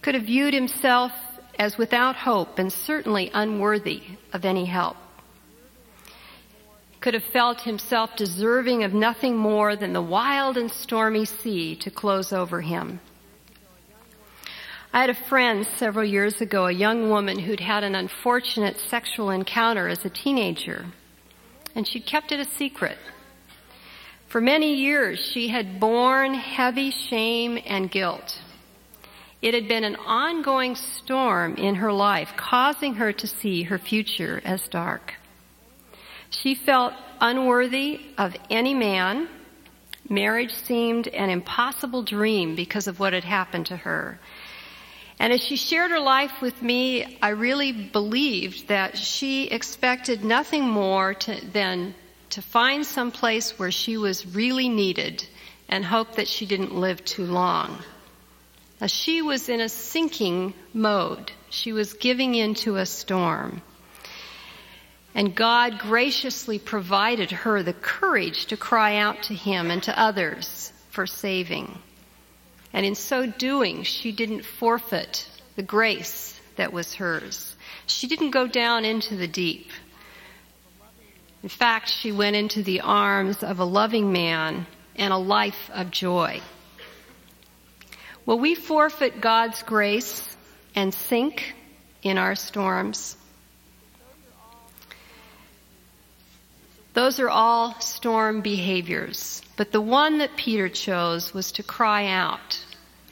Could 0.00 0.14
have 0.14 0.24
viewed 0.24 0.54
himself 0.54 1.12
as 1.58 1.76
without 1.76 2.16
hope 2.16 2.58
and 2.58 2.72
certainly 2.72 3.30
unworthy 3.34 4.02
of 4.32 4.44
any 4.44 4.64
help. 4.64 4.96
Could 7.00 7.14
have 7.14 7.24
felt 7.24 7.60
himself 7.62 8.16
deserving 8.16 8.84
of 8.84 8.92
nothing 8.92 9.36
more 9.36 9.76
than 9.76 9.92
the 9.92 10.02
wild 10.02 10.56
and 10.56 10.70
stormy 10.70 11.24
sea 11.24 11.76
to 11.76 11.90
close 11.90 12.32
over 12.32 12.60
him. 12.60 13.00
I 14.92 15.02
had 15.02 15.10
a 15.10 15.14
friend 15.28 15.66
several 15.76 16.04
years 16.04 16.40
ago, 16.40 16.66
a 16.66 16.72
young 16.72 17.10
woman 17.10 17.38
who'd 17.38 17.60
had 17.60 17.84
an 17.84 17.94
unfortunate 17.94 18.78
sexual 18.78 19.30
encounter 19.30 19.86
as 19.86 20.04
a 20.04 20.10
teenager, 20.10 20.86
and 21.74 21.86
she 21.86 22.00
kept 22.00 22.32
it 22.32 22.40
a 22.40 22.44
secret. 22.44 22.98
For 24.28 24.40
many 24.40 24.74
years, 24.74 25.18
she 25.18 25.48
had 25.48 25.78
borne 25.78 26.34
heavy 26.34 26.90
shame 26.90 27.58
and 27.66 27.90
guilt. 27.90 28.40
It 29.40 29.54
had 29.54 29.68
been 29.68 29.84
an 29.84 29.96
ongoing 29.96 30.74
storm 30.74 31.54
in 31.56 31.76
her 31.76 31.92
life, 31.92 32.32
causing 32.36 32.94
her 32.94 33.12
to 33.12 33.26
see 33.26 33.62
her 33.64 33.78
future 33.78 34.42
as 34.44 34.66
dark. 34.66 35.14
She 36.30 36.54
felt 36.54 36.92
unworthy 37.20 38.00
of 38.18 38.34
any 38.50 38.74
man. 38.74 39.28
Marriage 40.08 40.54
seemed 40.54 41.06
an 41.08 41.30
impossible 41.30 42.02
dream 42.02 42.56
because 42.56 42.88
of 42.88 42.98
what 42.98 43.12
had 43.12 43.24
happened 43.24 43.66
to 43.66 43.76
her. 43.76 44.18
And 45.20 45.32
as 45.32 45.42
she 45.42 45.56
shared 45.56 45.90
her 45.90 46.00
life 46.00 46.40
with 46.40 46.60
me, 46.62 47.18
I 47.22 47.30
really 47.30 47.72
believed 47.72 48.68
that 48.68 48.96
she 48.96 49.46
expected 49.46 50.24
nothing 50.24 50.68
more 50.68 51.14
to, 51.14 51.44
than 51.52 51.94
to 52.30 52.42
find 52.42 52.84
some 52.84 53.10
place 53.10 53.58
where 53.58 53.70
she 53.70 53.96
was 53.96 54.26
really 54.26 54.68
needed 54.68 55.26
and 55.68 55.84
hope 55.84 56.16
that 56.16 56.28
she 56.28 56.46
didn't 56.46 56.74
live 56.74 57.04
too 57.04 57.24
long. 57.24 57.78
She 58.86 59.22
was 59.22 59.48
in 59.48 59.60
a 59.60 59.68
sinking 59.68 60.54
mode. 60.72 61.32
She 61.50 61.72
was 61.72 61.94
giving 61.94 62.34
into 62.34 62.76
a 62.76 62.86
storm. 62.86 63.62
And 65.14 65.34
God 65.34 65.78
graciously 65.78 66.58
provided 66.58 67.30
her 67.32 67.62
the 67.62 67.72
courage 67.72 68.46
to 68.46 68.56
cry 68.56 68.96
out 68.96 69.24
to 69.24 69.34
Him 69.34 69.70
and 69.70 69.82
to 69.82 69.98
others 69.98 70.72
for 70.90 71.06
saving. 71.06 71.78
And 72.72 72.86
in 72.86 72.94
so 72.94 73.26
doing, 73.26 73.82
she 73.82 74.12
didn't 74.12 74.44
forfeit 74.44 75.28
the 75.56 75.62
grace 75.62 76.38
that 76.56 76.72
was 76.72 76.94
hers. 76.94 77.56
She 77.86 78.06
didn't 78.06 78.30
go 78.30 78.46
down 78.46 78.84
into 78.84 79.16
the 79.16 79.26
deep. 79.26 79.70
In 81.42 81.48
fact, 81.48 81.88
she 81.88 82.12
went 82.12 82.36
into 82.36 82.62
the 82.62 82.80
arms 82.80 83.42
of 83.42 83.58
a 83.58 83.64
loving 83.64 84.12
man 84.12 84.66
and 84.94 85.12
a 85.12 85.18
life 85.18 85.70
of 85.72 85.90
joy. 85.90 86.40
Will 88.28 88.38
we 88.38 88.54
forfeit 88.54 89.22
God's 89.22 89.62
grace 89.62 90.36
and 90.74 90.92
sink 90.92 91.54
in 92.02 92.18
our 92.18 92.34
storms? 92.34 93.16
Those 96.92 97.20
are 97.20 97.30
all 97.30 97.80
storm 97.80 98.42
behaviors, 98.42 99.40
but 99.56 99.72
the 99.72 99.80
one 99.80 100.18
that 100.18 100.36
Peter 100.36 100.68
chose 100.68 101.32
was 101.32 101.52
to 101.52 101.62
cry 101.62 102.08
out 102.08 102.62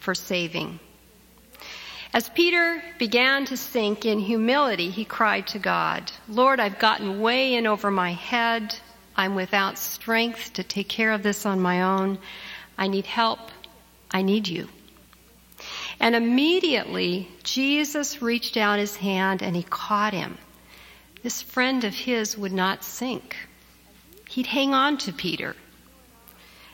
for 0.01 0.15
saving. 0.15 0.81
As 2.13 2.29
Peter 2.29 2.83
began 2.99 3.47
to 3.47 3.57
sink 3.57 4.05
in 4.05 4.19
humility, 4.19 4.91
he 4.91 5.07
cried 5.07 5.47
to 5.47 5.59
God, 5.59 6.13
Lord, 6.29 6.61
I've 6.61 6.79
gotten 6.79 7.23
way 7.23 7.55
in 7.55 7.67
over 7.67 7.91
my 7.91 8.13
head. 8.13 8.77
I'm 9.17 9.35
without 9.35 9.79
strength 9.79 10.53
to 10.53 10.63
take 10.63 10.91
care 10.91 11.13
of 11.13 11.23
this 11.23 11.47
on 11.47 11.59
my 11.59 11.85
own. 11.85 12.19
I 12.77 12.89
need 12.89 13.07
help. 13.07 13.41
I 14.11 14.21
need 14.21 14.47
you. 14.47 14.69
And 15.99 16.15
immediately, 16.15 17.29
Jesus 17.43 18.21
reached 18.21 18.57
out 18.57 18.79
his 18.79 18.97
hand 18.97 19.43
and 19.43 19.57
he 19.57 19.63
caught 19.63 20.13
him. 20.13 20.39
This 21.23 21.43
friend 21.43 21.85
of 21.85 21.95
his 21.95 22.37
would 22.37 22.53
not 22.53 22.85
sink. 22.85 23.37
He'd 24.29 24.47
hang 24.47 24.75
on 24.75 24.99
to 24.99 25.13
Peter. 25.13 25.57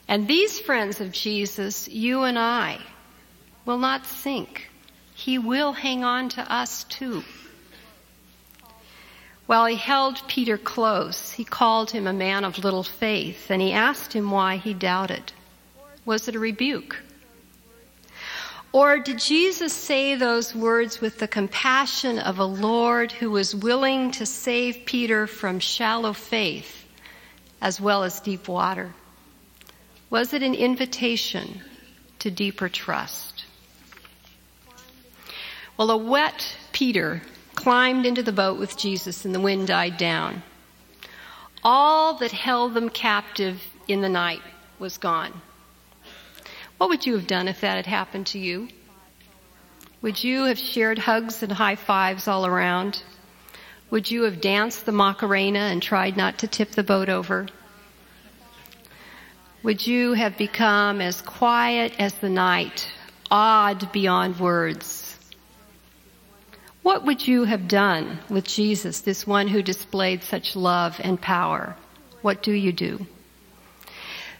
And 0.08 0.26
these 0.26 0.58
friends 0.58 1.00
of 1.00 1.12
Jesus, 1.12 1.88
you 1.88 2.22
and 2.22 2.38
I, 2.38 2.78
will 3.64 3.78
not 3.78 4.06
sink. 4.06 4.68
He 5.14 5.38
will 5.38 5.72
hang 5.72 6.02
on 6.04 6.28
to 6.30 6.52
us 6.52 6.84
too. 6.84 7.22
While 9.46 9.66
he 9.66 9.76
held 9.76 10.26
Peter 10.28 10.58
close, 10.58 11.32
he 11.32 11.44
called 11.44 11.90
him 11.90 12.06
a 12.06 12.12
man 12.12 12.44
of 12.44 12.58
little 12.58 12.82
faith 12.82 13.50
and 13.50 13.60
he 13.60 13.72
asked 13.72 14.12
him 14.12 14.30
why 14.30 14.56
he 14.56 14.74
doubted. 14.74 15.32
Was 16.04 16.26
it 16.28 16.34
a 16.34 16.38
rebuke? 16.38 16.96
Or 18.72 18.98
did 18.98 19.18
Jesus 19.18 19.74
say 19.74 20.14
those 20.14 20.54
words 20.54 20.98
with 20.98 21.18
the 21.18 21.28
compassion 21.28 22.18
of 22.18 22.38
a 22.38 22.44
Lord 22.44 23.12
who 23.12 23.30
was 23.30 23.54
willing 23.54 24.12
to 24.12 24.24
save 24.24 24.86
Peter 24.86 25.26
from 25.26 25.60
shallow 25.60 26.14
faith 26.14 26.86
as 27.60 27.78
well 27.78 28.02
as 28.02 28.20
deep 28.20 28.48
water? 28.48 28.94
Was 30.08 30.32
it 30.32 30.42
an 30.42 30.54
invitation 30.54 31.60
to 32.20 32.30
deeper 32.30 32.70
trust? 32.70 33.44
Well, 35.76 35.90
a 35.90 35.96
wet 35.96 36.56
Peter 36.72 37.22
climbed 37.54 38.06
into 38.06 38.22
the 38.22 38.32
boat 38.32 38.58
with 38.58 38.78
Jesus 38.78 39.26
and 39.26 39.34
the 39.34 39.40
wind 39.40 39.66
died 39.66 39.98
down. 39.98 40.42
All 41.62 42.14
that 42.14 42.32
held 42.32 42.72
them 42.72 42.88
captive 42.88 43.62
in 43.86 44.00
the 44.00 44.08
night 44.08 44.42
was 44.78 44.96
gone. 44.96 45.42
What 46.82 46.88
would 46.88 47.06
you 47.06 47.14
have 47.14 47.28
done 47.28 47.46
if 47.46 47.60
that 47.60 47.76
had 47.76 47.86
happened 47.86 48.26
to 48.34 48.40
you? 48.40 48.66
Would 50.00 50.24
you 50.24 50.46
have 50.46 50.58
shared 50.58 50.98
hugs 50.98 51.40
and 51.40 51.52
high 51.52 51.76
fives 51.76 52.26
all 52.26 52.44
around? 52.44 53.04
Would 53.90 54.10
you 54.10 54.24
have 54.24 54.40
danced 54.40 54.84
the 54.84 54.90
Macarena 54.90 55.60
and 55.60 55.80
tried 55.80 56.16
not 56.16 56.38
to 56.38 56.48
tip 56.48 56.72
the 56.72 56.82
boat 56.82 57.08
over? 57.08 57.46
Would 59.62 59.86
you 59.86 60.14
have 60.14 60.36
become 60.36 61.00
as 61.00 61.22
quiet 61.22 61.94
as 62.00 62.14
the 62.14 62.28
night, 62.28 62.88
awed 63.30 63.92
beyond 63.92 64.40
words, 64.40 65.16
What 66.82 67.04
would 67.04 67.24
you 67.24 67.44
have 67.44 67.68
done 67.68 68.18
with 68.28 68.44
Jesus, 68.44 69.02
this 69.02 69.24
one 69.24 69.46
who 69.46 69.62
displayed 69.62 70.24
such 70.24 70.56
love 70.56 71.00
and 71.00 71.22
power? 71.22 71.76
What 72.22 72.42
do 72.42 72.50
you 72.50 72.72
do? 72.72 73.06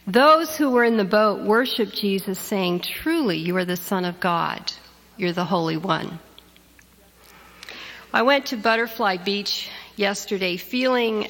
Those 0.07 0.57
who 0.57 0.71
were 0.71 0.83
in 0.83 0.97
the 0.97 1.05
boat 1.05 1.43
worshiped 1.43 1.95
Jesus, 1.95 2.37
saying, 2.37 2.81
Truly, 2.81 3.39
you 3.39 3.57
are 3.57 3.65
the 3.65 3.77
Son 3.77 4.05
of 4.05 4.19
God. 4.19 4.73
You're 5.17 5.33
the 5.33 5.45
Holy 5.45 5.77
One. 5.77 6.19
I 8.13 8.23
went 8.23 8.47
to 8.47 8.57
Butterfly 8.57 9.19
Beach 9.19 9.69
yesterday 9.95 10.57
feeling 10.57 11.29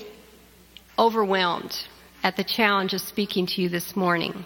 overwhelmed 0.98 1.86
at 2.22 2.36
the 2.36 2.44
challenge 2.44 2.94
of 2.94 3.02
speaking 3.02 3.44
to 3.44 3.60
you 3.60 3.68
this 3.68 3.94
morning. 3.94 4.42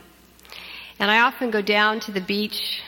And 0.99 1.09
I 1.09 1.21
often 1.21 1.53
go 1.53 1.63
down 1.63 2.01
to 2.01 2.11
the 2.11 2.21
beach 2.21 2.83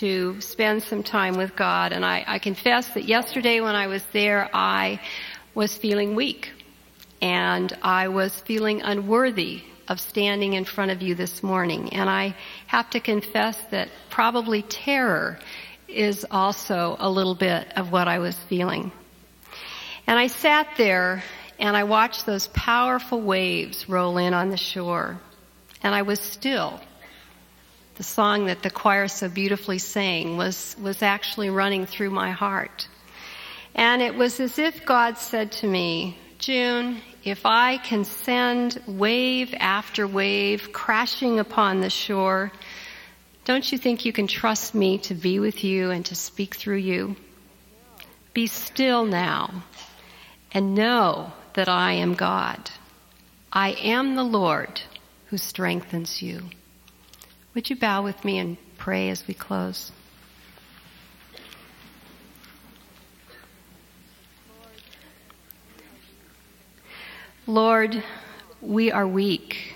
to 0.00 0.38
spend 0.42 0.82
some 0.82 1.02
time 1.02 1.38
with 1.38 1.56
God. 1.56 1.92
And 1.92 2.04
I, 2.04 2.24
I 2.26 2.38
confess 2.38 2.88
that 2.90 3.04
yesterday 3.04 3.62
when 3.62 3.74
I 3.74 3.86
was 3.86 4.04
there, 4.12 4.50
I 4.52 5.00
was 5.54 5.74
feeling 5.74 6.14
weak. 6.14 6.52
And 7.22 7.74
I 7.82 8.08
was 8.08 8.38
feeling 8.40 8.82
unworthy 8.82 9.62
of 9.88 10.00
standing 10.00 10.54
in 10.54 10.64
front 10.64 10.90
of 10.90 11.02
you 11.02 11.14
this 11.14 11.42
morning. 11.42 11.92
And 11.92 12.08
I 12.08 12.34
have 12.66 12.90
to 12.90 13.00
confess 13.00 13.58
that 13.70 13.88
probably 14.10 14.62
terror 14.62 15.38
is 15.88 16.26
also 16.30 16.96
a 16.98 17.08
little 17.08 17.34
bit 17.34 17.66
of 17.76 17.92
what 17.92 18.08
I 18.08 18.18
was 18.18 18.36
feeling. 18.36 18.92
And 20.06 20.18
I 20.18 20.26
sat 20.26 20.68
there 20.76 21.22
and 21.58 21.76
I 21.76 21.84
watched 21.84 22.26
those 22.26 22.48
powerful 22.48 23.20
waves 23.20 23.88
roll 23.88 24.18
in 24.18 24.34
on 24.34 24.50
the 24.50 24.56
shore. 24.56 25.20
And 25.82 25.94
I 25.94 26.02
was 26.02 26.20
still. 26.20 26.80
The 27.96 28.02
song 28.02 28.46
that 28.46 28.62
the 28.62 28.70
choir 28.70 29.06
so 29.06 29.28
beautifully 29.28 29.78
sang 29.78 30.36
was, 30.36 30.74
was 30.80 31.02
actually 31.02 31.50
running 31.50 31.86
through 31.86 32.10
my 32.10 32.32
heart. 32.32 32.88
And 33.74 34.02
it 34.02 34.14
was 34.14 34.40
as 34.40 34.58
if 34.58 34.84
God 34.84 35.18
said 35.18 35.52
to 35.52 35.66
me, 35.66 36.18
June, 36.38 37.00
if 37.24 37.46
I 37.46 37.78
can 37.78 38.04
send 38.04 38.82
wave 38.86 39.54
after 39.58 40.06
wave 40.06 40.72
crashing 40.72 41.38
upon 41.40 41.80
the 41.80 41.88
shore, 41.88 42.52
don't 43.46 43.70
you 43.72 43.78
think 43.78 44.04
you 44.04 44.12
can 44.12 44.26
trust 44.26 44.74
me 44.74 44.98
to 44.98 45.14
be 45.14 45.38
with 45.38 45.64
you 45.64 45.90
and 45.90 46.04
to 46.06 46.14
speak 46.14 46.54
through 46.54 46.76
you? 46.76 47.16
Be 48.34 48.46
still 48.46 49.06
now 49.06 49.64
and 50.52 50.74
know 50.74 51.32
that 51.54 51.68
I 51.68 51.92
am 51.92 52.14
God. 52.14 52.70
I 53.52 53.72
am 53.72 54.16
the 54.16 54.24
Lord 54.24 54.82
who 55.26 55.38
strengthens 55.38 56.20
you. 56.20 56.42
Would 57.54 57.70
you 57.70 57.76
bow 57.76 58.02
with 58.02 58.24
me 58.24 58.38
and 58.38 58.56
pray 58.76 59.08
as 59.08 59.26
we 59.26 59.32
close? 59.32 59.92
Lord, 67.46 68.02
we 68.62 68.90
are 68.90 69.06
weak, 69.06 69.74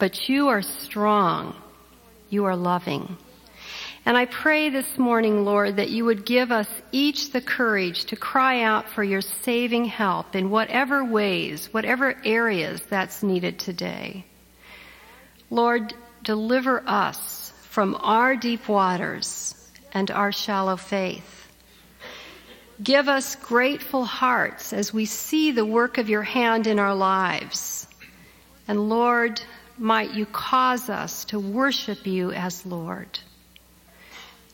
but 0.00 0.28
you 0.28 0.48
are 0.48 0.62
strong. 0.62 1.54
You 2.28 2.46
are 2.46 2.56
loving. 2.56 3.16
And 4.04 4.16
I 4.16 4.24
pray 4.24 4.68
this 4.68 4.98
morning, 4.98 5.44
Lord, 5.44 5.76
that 5.76 5.90
you 5.90 6.04
would 6.06 6.26
give 6.26 6.50
us 6.50 6.66
each 6.90 7.30
the 7.30 7.40
courage 7.40 8.06
to 8.06 8.16
cry 8.16 8.62
out 8.62 8.88
for 8.88 9.04
your 9.04 9.20
saving 9.20 9.84
help 9.84 10.34
in 10.34 10.50
whatever 10.50 11.04
ways, 11.04 11.72
whatever 11.72 12.20
areas 12.24 12.80
that's 12.90 13.22
needed 13.22 13.60
today. 13.60 14.26
Lord, 15.50 15.94
deliver 16.24 16.82
us 16.84 17.52
from 17.70 17.94
our 18.00 18.34
deep 18.34 18.68
waters 18.68 19.54
and 19.92 20.10
our 20.10 20.32
shallow 20.32 20.76
faith. 20.76 21.43
Give 22.82 23.08
us 23.08 23.36
grateful 23.36 24.04
hearts 24.04 24.72
as 24.72 24.92
we 24.92 25.04
see 25.04 25.52
the 25.52 25.64
work 25.64 25.98
of 25.98 26.08
your 26.08 26.22
hand 26.22 26.66
in 26.66 26.78
our 26.78 26.94
lives. 26.94 27.86
And 28.66 28.88
Lord, 28.88 29.40
might 29.78 30.14
you 30.14 30.26
cause 30.26 30.88
us 30.88 31.24
to 31.26 31.38
worship 31.38 32.06
you 32.06 32.32
as 32.32 32.66
Lord. 32.66 33.18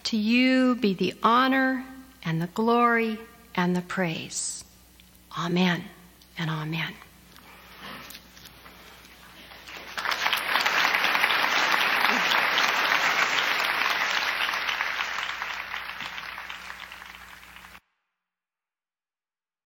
To 0.04 0.16
you 0.16 0.74
be 0.74 0.94
the 0.94 1.14
honor 1.22 1.84
and 2.24 2.40
the 2.40 2.48
glory 2.48 3.18
and 3.54 3.74
the 3.74 3.82
praise. 3.82 4.64
Amen 5.38 5.84
and 6.38 6.50
amen. 6.50 6.92